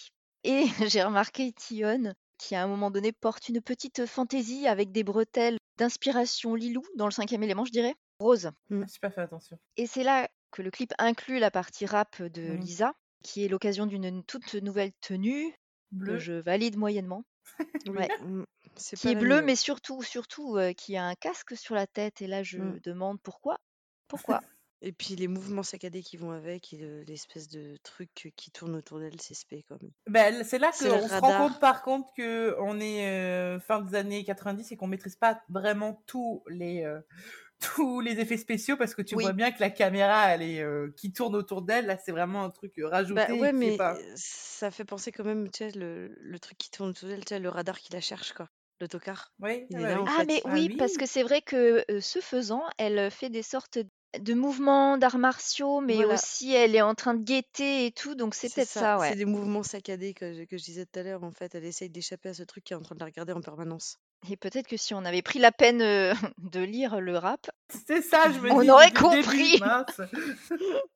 [0.43, 5.03] Et j'ai remarqué Tion qui à un moment donné porte une petite fantaisie avec des
[5.03, 8.51] bretelles d'inspiration Lilou dans le cinquième élément, je dirais, rose.
[8.69, 9.59] Je pas fait attention.
[9.77, 12.61] Et c'est là que le clip inclut la partie rap de Mhm.
[12.61, 15.57] Lisa, qui est l'occasion d'une toute nouvelle tenue que
[15.91, 16.17] Bleu.
[16.17, 17.23] je valide moyennement.
[17.87, 18.09] Ouais.
[18.19, 18.43] mm,
[18.77, 19.41] C'est qui pas est mieux.
[19.41, 22.21] mais surtout, surtout euh, qui a un casque sur la tête.
[22.21, 22.79] Et là, je Mm.
[22.83, 23.57] demande pourquoi.
[24.07, 24.41] Pourquoi?
[24.81, 28.75] Et puis les mouvements saccadés qui vont avec et le- l'espèce de truc qui tourne
[28.75, 29.91] autour d'elle, c'est spé quand même.
[30.07, 31.33] Ben, c'est là C'est le qu'on se rend radar.
[31.33, 35.41] compte par contre que on est euh, fin des années 90 et qu'on maîtrise pas
[35.47, 36.99] vraiment tous les euh,
[37.61, 39.31] tous les effets spéciaux parce que tu Oui.
[39.31, 42.43] vois bien que la caméra elle est euh, qui tourne autour d'elle là c'est vraiment
[42.43, 45.11] un truc euh, rajouté Bah et ouais, qui est mais pas euh, ça fait penser
[45.11, 47.79] quand même, tu sais, le, le truc qui tourne autour d'elle, tu sais, le radar
[47.79, 48.47] qui la cherche, quoi.
[48.79, 49.33] l'autocar.
[49.39, 50.01] Oui, Il ah est bah là, oui.
[50.01, 50.27] en Ah fait.
[50.27, 53.79] mais Ah oui, parce que c'est vrai que, ce faisant, elle, fait des sortes
[54.19, 56.05] de mouvements d'arts martiaux, mais Voilà.
[56.05, 58.97] aussi elle est en train de guetter et tout, donc c'est C'est peut-être ça, ça,
[58.97, 59.15] c'est ouais.
[59.15, 61.55] des mouvements saccadés que je que je disais tout à l'heure, en fait.
[61.55, 63.99] Elle essaye d'échapper à ce truc qui est en train de la regarder en permanence.
[64.29, 68.01] Et peut-être que si on avait pris la peine, heu, de lire le rap, C'est
[68.01, 69.57] ça, je me on dis aurait depuis le début, compris.
[69.57, 70.01] mince.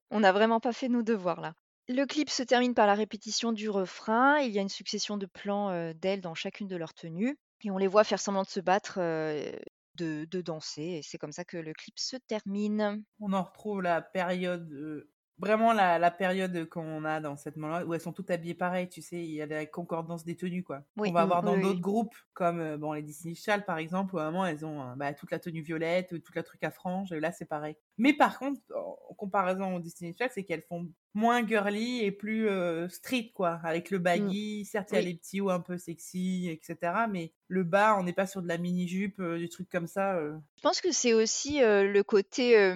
[0.10, 1.54] On n'a vraiment pas fait nos devoirs là.
[1.88, 4.40] Le clip se termine par la répétition du refrain.
[4.40, 7.78] Il y a une succession de plans, d'elles dans chacune de leurs tenues et on
[7.78, 9.52] les voit faire semblant de se battre, heu,
[9.96, 13.04] de danser et c'est comme ça que le clip se termine.
[13.20, 17.86] On en retrouve la période, heu, vraiment la la période qu'on a dans cette moment-là,
[17.86, 19.18] où elles sont toutes habillées pareil, tu sais?
[19.24, 20.84] Il y a la concordance des tenues, quoi.
[20.98, 21.82] Oui, va Mmh, avoir oui, dans oui, d'autres oui.
[21.82, 24.96] groupes comme, heu, bon, les Destiny's Child, par exemple, où à un moment elles ont,
[24.98, 27.76] bah, toute la tenue violette, heu, tout la truc à franges, là c'est pareil.
[27.98, 32.48] Mais par contre, en comparaison aux Destiny's Child, c'est qu'elles font moins girly et plus,
[32.50, 34.36] heu, street, quoi, avec le Mmh.
[34.40, 34.66] baggy.
[34.66, 37.98] Certes, il y a les petits hauts un peu sexy et cetera, mais le bas,
[38.00, 40.20] on n'est pas sur de la mini jupe, des trucs comme ça.
[40.58, 42.74] Je pense que c'est aussi, le côté,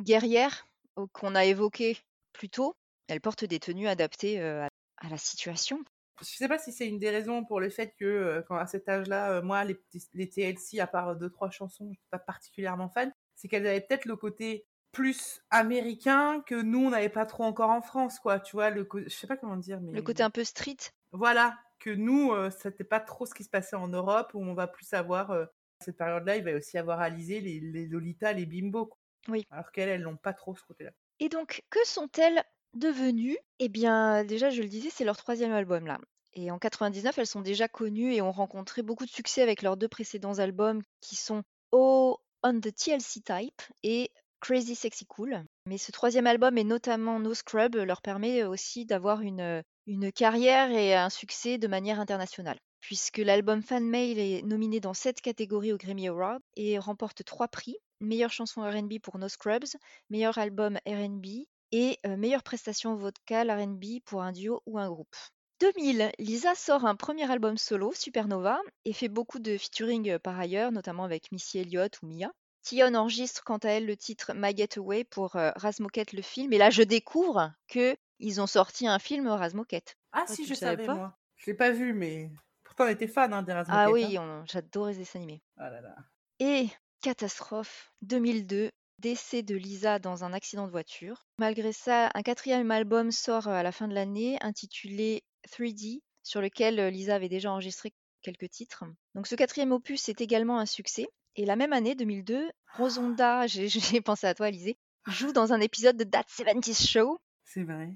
[0.00, 0.66] guerrière,
[1.12, 1.98] qu'on a évoqué
[2.32, 2.74] plus tôt.
[3.08, 4.68] Elles portent des tenues adaptées, à
[5.00, 5.78] à la situation.
[6.20, 8.88] Je sais pas si c'est une des raisons pour le fait que, quand à cet
[8.88, 13.12] âge-là, moi les TLC, à part 2-3 chansons, j'étais pas particulièrement fan.
[13.36, 17.70] C'est qu'elles avaient peut-être le côté plus américain que nous, on n'avait pas trop encore
[17.70, 18.40] en France, quoi.
[18.40, 18.70] Tu vois?
[18.70, 20.78] Le je sais pas comment dire, Le mais côté un peu street.
[21.12, 24.54] voilà, que nous, heu, c'était pas trop ce qui se passait en Europe où on
[24.54, 25.46] va plus avoir, à
[25.84, 28.98] cette période-là, il va aussi avoir Alizé, les les Lolita, les Bimbo, quoi.
[29.26, 29.46] Oui.
[29.50, 30.90] Alors qu'elles, elles l'ont pas trop ce côté-là.
[31.20, 32.42] Et donc, que sont-elles
[32.74, 33.38] devenues?
[33.58, 35.98] Eh bien, déjà, je le disais, c'est leur 3e album là
[36.34, 39.76] et en 99, elles sont déjà connues et ont rencontré beaucoup de succès avec leurs
[39.76, 45.44] 2 précédents albums qui sont Oh on the TLC Type et Crazy Sexy Cool.
[45.66, 50.70] Mais ce 3e album et notamment No Scrub leur permet aussi d'avoir une, une carrière
[50.70, 52.58] et un succès de manière internationale.
[52.80, 57.48] Puisque l'album Fan Mail est nominé dans 7 catégories aux Grammy Awards et remporte 3
[57.48, 59.76] prix: meilleure chanson R&B pour No Scrubs,
[60.10, 61.26] meilleur album R&B
[61.72, 65.14] et heu, meilleure prestation vocale R&B pour un duo ou un groupe.
[65.60, 70.38] 2000, Lisa sort un 1er album solo, Supernova, et fait beaucoup de featuring, heu, par
[70.38, 72.32] ailleurs, notamment avec Missy Elliott ou Mia.
[72.62, 76.58] Tion enregistre quant à elle le titre My Getaway pour, heu, Razmoket le film et
[76.58, 79.96] là je découvre qu'ils ont sorti un film Razmoket.
[80.12, 80.98] Ah Ah, si, je savais savais pas?
[80.98, 81.18] moi.
[81.36, 82.30] Je l'ai pas vu, mais
[82.64, 84.18] pourtant on était fan, hein, des Ah Razmoket, oui, hein.
[84.18, 85.42] on j'adorais ce dessin animé.
[85.56, 85.96] Ah là là.
[86.40, 86.68] Et
[87.02, 91.26] catastrophe, 2002, décès de Lisa dans un accident de voiture.
[91.38, 96.40] Malgré ça, un 4e album sort, heu, à la fin de l'année intitulé 3D, sur
[96.40, 98.84] lequel, heu, Lisa avait déjà enregistré quelques titres.
[99.14, 101.06] Donc ce 4e opus est également un succès
[101.36, 105.96] et la même année, 2002, Rosonda, j'ai pensé à toi Alizée, joue dans un épisode
[105.96, 107.18] de That 70's Show.
[107.44, 107.90] C'est vrai.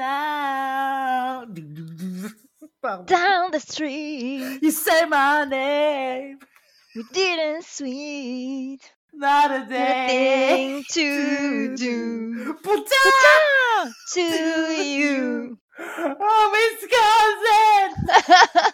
[0.00, 1.48] Out.
[2.80, 3.04] Pardon.
[3.04, 6.38] Down the street, You say my name,
[6.94, 8.80] we didn't sweet,
[9.12, 12.54] not a day to do.
[12.62, 12.84] Putain!
[14.14, 14.20] To
[14.82, 15.56] you.
[15.78, 17.94] Oh, Wisconsin!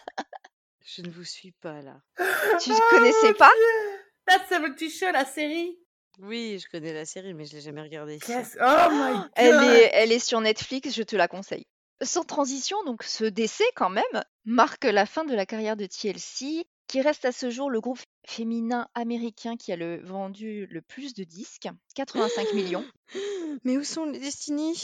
[0.83, 1.97] Je ne vous suis pas là.
[2.61, 3.51] Tu Oh, connaissais pas?
[3.55, 3.99] Dieu!
[4.27, 5.77] That 70 Show, la série?
[6.21, 8.19] Oui, je connais la série, mais je l'ai jamais regardée.
[8.19, 8.57] Qu'est-ce?
[8.61, 9.31] Oh my god!
[9.37, 11.67] Elle est, elle est sur Netflix, je te la conseille.
[12.01, 14.05] Sans transition, donc ce décès quand même
[14.45, 17.99] marque la fin de la carrière de TLC, qui reste à ce jour le groupe
[18.27, 22.85] féminin américain qui a le, vendu le plus de disques, 85 millions.
[23.65, 24.81] Mais où sont les Destiny?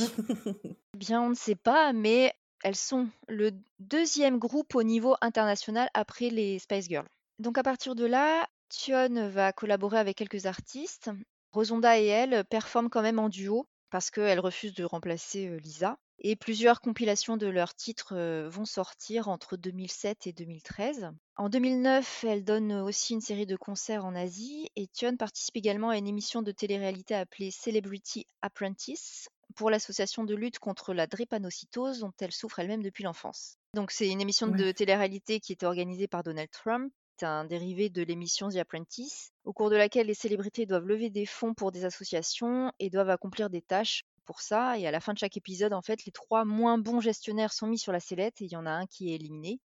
[0.95, 5.89] Eh bien, on ne sait pas, mais elles sont le deuxième groupe au niveau international
[5.95, 7.09] après les Spice Girls.
[7.39, 11.11] Donc à partir de là, Tion va collaborer avec quelques artistes.
[11.53, 15.99] Rosonda et elle performent quand même en duo parce qu'elle refuse de remplacer euh, Lisa.
[16.23, 21.11] Et plusieurs compilations de leurs titres euh, vont sortir entre 2007 et 2013.
[21.37, 25.89] En 2009, elle donne aussi une série de concerts en Asie et Tion participe également
[25.89, 32.01] à une émission de télé-réalité appelée Celebrity Apprentice pour l'association de lutte contre la drépanocytose
[32.01, 33.57] dont elle souffre elle-même depuis l'enfance.
[33.75, 37.91] Donc c'est une émission de télé-réalité qui était organisée par Donald Trump, c'est un dérivé
[37.91, 41.71] de l'émission The Apprentice, au cours de laquelle les célébrités doivent lever des fonds pour
[41.71, 44.79] des associations et doivent accomplir des tâches pour ça.
[44.79, 47.67] Et à la fin de chaque épisode, en fait, les trois moins bons gestionnaires sont
[47.67, 49.59] mis sur la sellette et il y en a un qui est éliminé.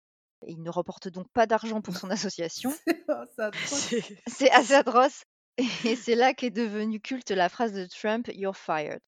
[0.47, 2.73] Et il ne reporte donc pas d'argent pour son association.
[3.08, 3.23] Oh,
[4.28, 5.24] c'est assez atroce.
[5.86, 9.01] Et c'est là qu'est devenue culte la phrase de Trump You're fired.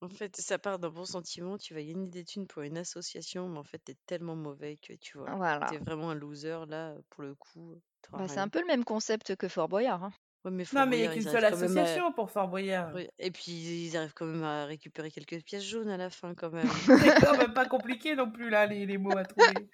[0.00, 3.48] En fait, ça part d'un bon sentiment, tu vas gagner des thunes pour une association,
[3.48, 5.66] mais en fait, t'es tellement mauvais que tu vois, Voilà.
[5.66, 7.80] t'es vraiment un loser là, pour le coup,
[8.10, 10.02] Bah, c'est un peu le même concept que Fort Boyard.
[10.04, 10.12] hein.
[10.44, 11.78] Ouais, mais Fort Non, mais il n'y a Boyard, qu'une ils seule arrivent quand même
[11.78, 11.80] à...
[11.82, 12.90] association pour Fort Boyard.
[12.94, 16.34] Oui, Et puis ils arrivent quand même à récupérer quelques pièces jaunes à la fin
[16.34, 16.68] quand même.
[16.86, 19.68] C'est quand même pas compliqué non plus, là, les, les mots à trouver.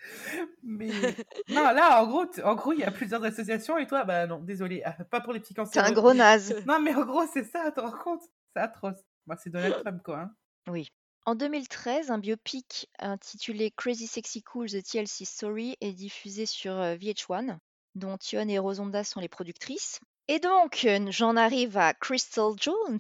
[0.63, 0.89] Mais
[1.49, 4.27] non, là, en gros, t- en gros, il y a plusieurs associations et toi, bah
[4.27, 5.85] non, désolé, ah, pas pour les petits C'est cancers.
[5.85, 6.55] un gros naze.
[6.67, 8.23] Non, mais en gros, c'est ça, tu te rends compte?
[8.55, 8.99] C'est atroce.
[9.27, 10.19] Bah, c'est Donald Trump, quoi.
[10.21, 10.35] hein.
[10.69, 10.89] Oui.
[11.25, 16.95] En 2013, un biopic intitulé Crazy Sexy Cool The TLC Story est diffusé sur euh,
[16.97, 17.57] VH1,
[17.95, 20.01] dont Tion et Rosonda sont les productrices.
[20.29, 22.99] Et donc, euh, j'en arrive à Crystal Jones.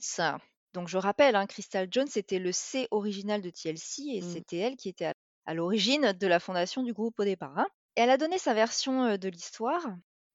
[0.74, 4.33] Donc, je rappelle, hein, Crystal Jones était le C original de TLC et Mm.
[4.33, 5.14] c'était elle qui était à,
[5.47, 7.57] à l'origine de la fondation du groupe au départ.
[7.59, 7.66] hein.
[7.97, 9.83] Et elle a donné sa version euh, de l'histoire.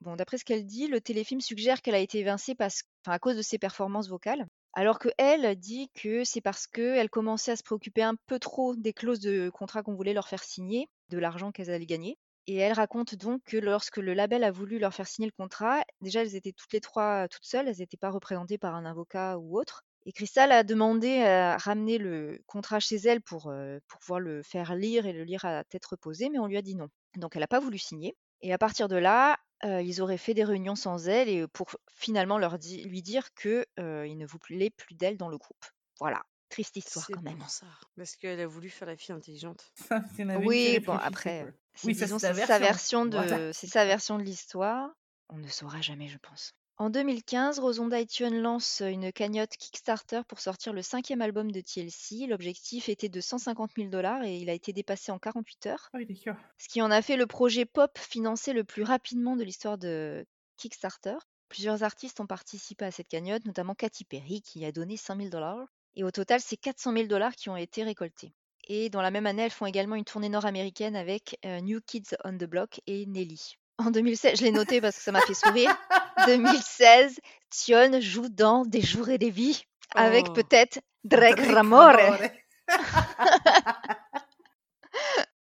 [0.00, 3.18] Bon, d'après ce qu'elle dit, le téléfilm suggère qu'elle a été évincée parce, enfin, à
[3.18, 4.46] cause de ses performances vocales.
[4.74, 8.74] Alors que elle dit que c'est parce qu'elle commençait à se préoccuper un peu trop
[8.74, 12.18] des clauses de contrat qu'on voulait leur faire signer, de l'argent qu'elles allaient gagner.
[12.46, 15.82] Et elle raconte donc que lorsque le label a voulu leur faire signer le contrat,
[16.02, 19.38] déjà elles étaient toutes les trois toutes seules, elles n'étaient pas représentées par un avocat
[19.38, 19.84] ou autre.
[20.06, 23.50] Et Crystal a demandé à ramener le contrat chez elle pour,
[23.88, 26.62] pour pouvoir le faire lire et le lire à tête reposée, mais on lui a
[26.62, 26.88] dit non.
[27.16, 28.14] Donc elle n'a pas voulu signer.
[28.42, 32.36] Et à partir de là, ils auraient fait des réunions sans elle et pour finalement
[32.36, 35.64] leur lui dire que ne voulait plus d'elle dans le groupe.
[35.98, 36.22] Voilà,
[36.54, 37.38] triste histoire quand même.
[37.48, 37.66] ça.
[37.96, 39.72] Parce qu'elle a voulu faire la fille intelligente.
[40.44, 43.06] Oui, bon après, c'est, Oui, sa version.
[43.06, 43.52] de, Voilà.
[43.52, 44.90] c'est sa version de l'histoire.
[45.30, 46.52] On ne saura jamais, je pense.
[46.76, 51.60] En 2015, Rosonda et Tion lancent une cagnotte Kickstarter pour sortir le cinquième album de
[51.60, 52.26] TLC.
[52.28, 56.36] L'objectif était de 150 000 dollars et il a été dépassé en 48 heures, d'accord.
[56.58, 60.24] ce qui en a fait le projet pop financé le plus rapidement de l'histoire de
[60.56, 61.16] Kickstarter.
[61.48, 65.28] Plusieurs artistes ont participé à cette cagnotte, notamment Katy Perry qui a donné 5 000
[65.30, 65.66] dollars.
[65.96, 68.32] Et au total, c'est 400 000 dollars qui ont été récoltés.
[68.66, 72.16] Et dans la même année, elles font également une tournée nord-américaine avec euh, New Kids
[72.24, 73.56] on the Block et Nelly.
[73.78, 75.76] En 2016, je l'ai noté parce que ça m'a fait sourire.
[76.26, 77.20] 2016,
[77.50, 79.64] Tion joue dans Des jours et des vies
[79.94, 80.32] avec Oh.
[80.32, 81.92] peut-être Drake Drake Ramore.
[81.92, 82.20] Ramore.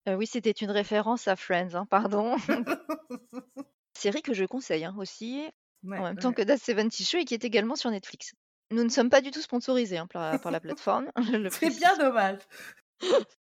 [0.07, 2.37] Euh, oui, c'était une référence à Friends, hein, pardon.
[3.97, 5.49] Série que je conseille hein, aussi,
[5.83, 8.35] Ouais, en même temps que That 70 Show et qui est également sur Netflix.
[8.71, 11.11] Nous ne sommes pas du tout sponsorisés hein, par, par la plateforme,
[11.51, 12.39] C'est bien dommage.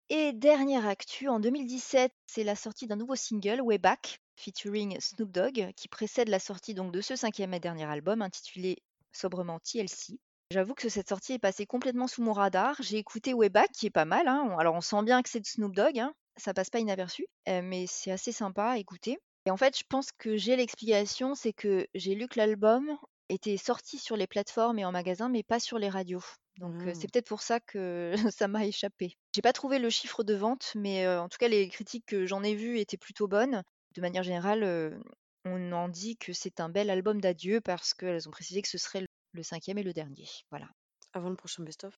[0.09, 5.31] Et dernière actu, en 2017, c'est la sortie d'un nouveau single, Way Back, featuring Snoop
[5.31, 8.77] Dogg, qui précède la sortie donc de ce cinquième et dernier album intitulé
[9.11, 10.19] sobrement TLC.
[10.51, 12.75] J'avoue que cette sortie est passée complètement sous mon radar.
[12.79, 14.27] J'ai écouté Way Back, qui est pas mal.
[14.27, 14.55] hein.
[14.57, 16.13] Alors on sent bien que c'est de Snoop Dogg, hein.
[16.37, 19.19] ça passe pas inaperçu, euh, mais c'est assez sympa à écouter.
[19.45, 22.97] Et en fait, je pense que j'ai l'explication, c'est que j'ai lu que l'album
[23.29, 26.23] était sorti sur les plateformes et en magasin, mais pas sur les radios.
[26.57, 29.15] Donc euh, c'est peut-être pour ça que ça m'a échappé.
[29.33, 32.25] J'ai pas trouvé le chiffre de vente, mais euh, en tout cas les critiques que
[32.25, 33.63] j'en ai vues étaient plutôt bonnes.
[33.95, 34.97] De manière générale, euh,
[35.45, 38.77] on en dit que c'est un bel album d'adieu parce qu'elles ont précisé que ce
[38.77, 40.27] serait le- le cinquième et le dernier.
[40.49, 40.67] Voilà,
[41.13, 41.95] Avant le prochain best-of.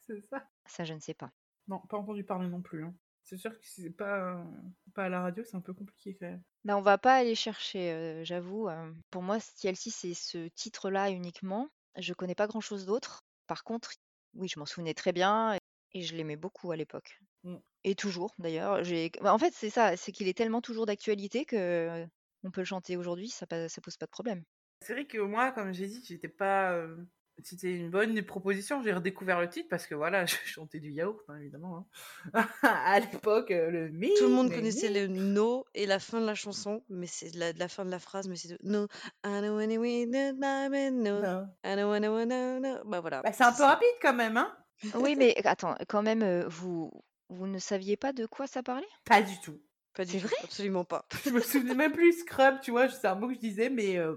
[0.00, 0.44] C'est ça.
[0.66, 1.30] ça je ne sais pas.
[1.68, 2.84] Non, pas entendu parler non plus.
[2.84, 2.94] hein.
[3.30, 4.44] C'est sûr que si c'est pas,
[4.92, 6.42] pas à la radio, c'est un peu compliqué quand même.
[6.64, 8.68] Bah, on va pas aller chercher, euh, j'avoue.
[8.68, 11.68] euh, pour moi, TLC, c'est ce titre-là uniquement.
[11.96, 13.22] Je connais pas grand-chose d'autre.
[13.46, 13.92] Par contre,
[14.34, 15.56] oui, je m'en souvenais très bien
[15.94, 17.20] et, je l'aimais beaucoup à l'époque.
[17.44, 17.58] Mm.
[17.84, 18.82] Et toujours, d'ailleurs.
[19.22, 22.06] Bah, en fait, c'est ça, c'est qu'il est tellement toujours d'actualité que euh,
[22.42, 24.42] on peut le chanter aujourd'hui, ça, ça pose pas de problème.
[24.80, 26.72] C'est vrai que moi, comme j'ai dit, j'étais pas.
[26.72, 26.96] euh,
[27.44, 28.82] C'était une bonne proposition.
[28.82, 31.86] J'ai redécouvert le titre parce que voilà, je chantais du yaourt, hein, évidemment.
[32.34, 32.46] hein.
[32.62, 34.10] à l'époque, euh, le mi.
[34.18, 34.94] Tout le monde connaissait mi.
[35.00, 37.98] le no et la fin de la chanson, mais c'est la, la fin de la
[37.98, 38.86] phrase, mais c'est no.
[39.24, 41.20] I know any way that I'm in, no.
[41.20, 41.46] Non.
[41.64, 42.78] I I know, I know.
[42.84, 43.22] Bah voilà.
[43.22, 44.56] Bah, c'est un peu rapide quand même, hein
[44.94, 46.90] Oui, mais attends, quand même, euh, vous,
[47.28, 48.86] vous ne saviez pas de quoi ça parlait?
[49.04, 49.60] Pas du tout.
[49.94, 50.36] Pas du C'est tout, vrai?
[50.44, 51.04] absolument pas.
[51.24, 53.98] Je me souvenais même plus Scrub, tu vois, c'est un mot que je disais, mais
[53.98, 54.14] euh,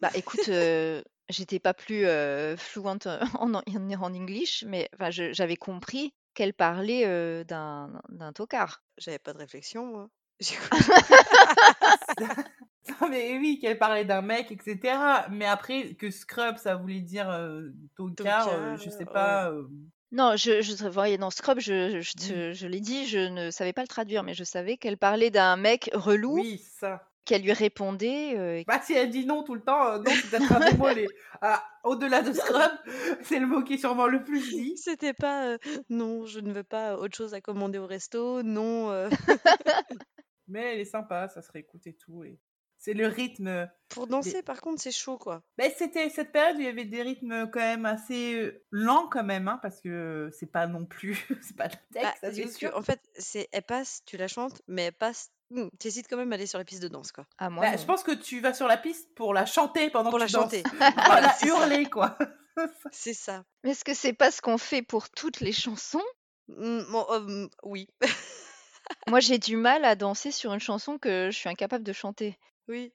[0.00, 3.06] Bah écoute, euh, j'étais pas plus euh, fluente
[3.38, 8.82] en, en, en English, mais enfin, je- j'avais compris qu'elle parlait euh, d'un d'un tocard.
[8.98, 10.08] J'avais pas de réflexion, moi.
[10.40, 10.56] J'ai
[13.00, 15.26] non, mais oui, qu'elle parlait d'un mec, etc.
[15.30, 19.50] Mais après, que Scrub, ça voulait dire euh, tocard, euh, je sais pas.
[19.50, 19.64] euh,
[20.12, 23.50] Non, je, je voyais dans Scrub, je, je, je te- je l'ai dit, je ne
[23.50, 27.09] savais pas le traduire, mais je savais qu'elle parlait d'un mec relou, Oui, ça.
[27.30, 28.36] Qu'elle lui répondait.
[28.36, 30.76] euh, Bah, si elle dit non tout le temps, euh, non, c'est peut-être un des
[30.76, 31.06] mots les...
[31.40, 32.72] ah, au-delà de Scrub,
[33.22, 34.76] c'est le mot qui est sûrement le plus dit.
[34.76, 35.58] C'était pas euh,
[35.88, 38.90] non, je ne veux pas autre chose à commander au resto, non.
[38.90, 39.08] euh,
[40.48, 42.24] Mais elle est sympa, ça se réécoute et tout.
[42.24, 42.40] Et...
[42.78, 43.70] C'est le rythme.
[43.90, 45.44] Pour danser, par contre, c'est chaud, quoi.
[45.56, 49.22] Mais c'était cette période où il y avait des rythmes quand même assez lents quand
[49.22, 53.00] même, hein, parce que c'est pas non plus, c'est pas Bah, ça que, en fait,
[53.14, 56.46] c'est elle passe, tu la chantes, mais elle passe Mmh, T'hésites quand même à aller
[56.46, 57.26] sur la piste de danse, quoi.
[57.38, 57.76] Ah, moi, Bah, non.
[57.78, 60.28] je pense que tu vas sur la piste pour la chanter pendant Pour que la
[60.28, 60.44] tu danses.
[60.44, 60.62] chanter.
[60.78, 61.52] Voilà, c'est ça.
[61.54, 62.16] hurler, quoi.
[62.92, 63.44] C'est ça.
[63.64, 66.02] Mais est-ce que c'est pas ce qu'on fait pour toutes les chansons?
[66.48, 67.88] Mmh, bon, euh, mmh, oui.
[69.08, 72.38] Moi, j'ai du mal à danser sur une chanson que je suis incapable de chanter.
[72.68, 72.92] oui.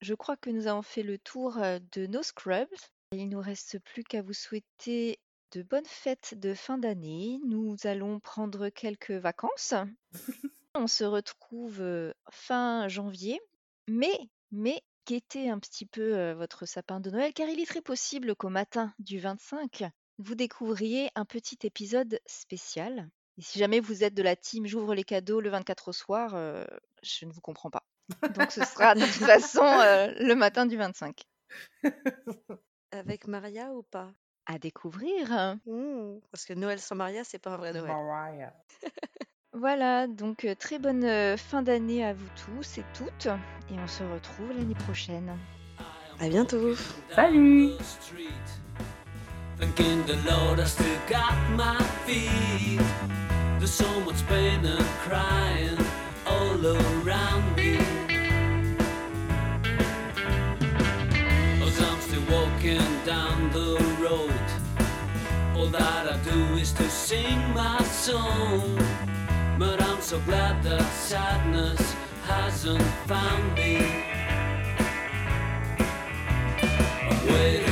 [0.00, 2.66] Je crois que nous avons fait le tour euh, de nos scrubs.
[3.12, 5.20] Il nous reste plus qu'à vous souhaiter
[5.52, 7.38] de bonnes fêtes de fin d'année.
[7.46, 9.74] Nous allons prendre quelques vacances.
[10.74, 11.82] On se retrouve
[12.30, 13.40] fin janvier.
[13.88, 14.18] Mais,
[14.50, 18.48] mais, guettez un petit peu votre sapin de Noël, car il est très possible qu'au
[18.48, 19.84] matin du 25,
[20.18, 23.10] vous découvriez un petit épisode spécial.
[23.38, 26.34] Et si jamais vous êtes de la team J'ouvre les cadeaux le 24 au soir,
[26.34, 26.64] euh,
[27.02, 27.84] je ne vous comprends pas.
[28.34, 31.22] Donc ce sera de toute façon euh, le matin du 25.
[32.92, 34.12] Avec Maria ou pas?
[34.46, 35.56] À découvrir.
[35.66, 37.86] Mmh, Parce que Noël sans Maria, c'est pas un vrai Noël.
[37.86, 38.54] Mariah.
[39.54, 43.26] Voilà, donc euh, très bonne euh, fin d'année à vous tous et toutes.
[43.70, 45.30] Et on se retrouve l'année prochaine.
[46.18, 46.74] À bientôt.
[47.14, 47.72] Salut
[49.58, 51.76] Thanking the Lord I still got my
[52.06, 52.80] feet.
[53.58, 55.78] There's so much pain and crying
[56.26, 57.76] all around me.
[61.62, 64.32] As I'm still walking down the road,
[65.54, 69.01] all that I do is to sing my song.
[69.58, 71.94] But I'm so glad that sadness
[72.24, 73.76] hasn't found me.
[77.10, 77.71] I'm waiting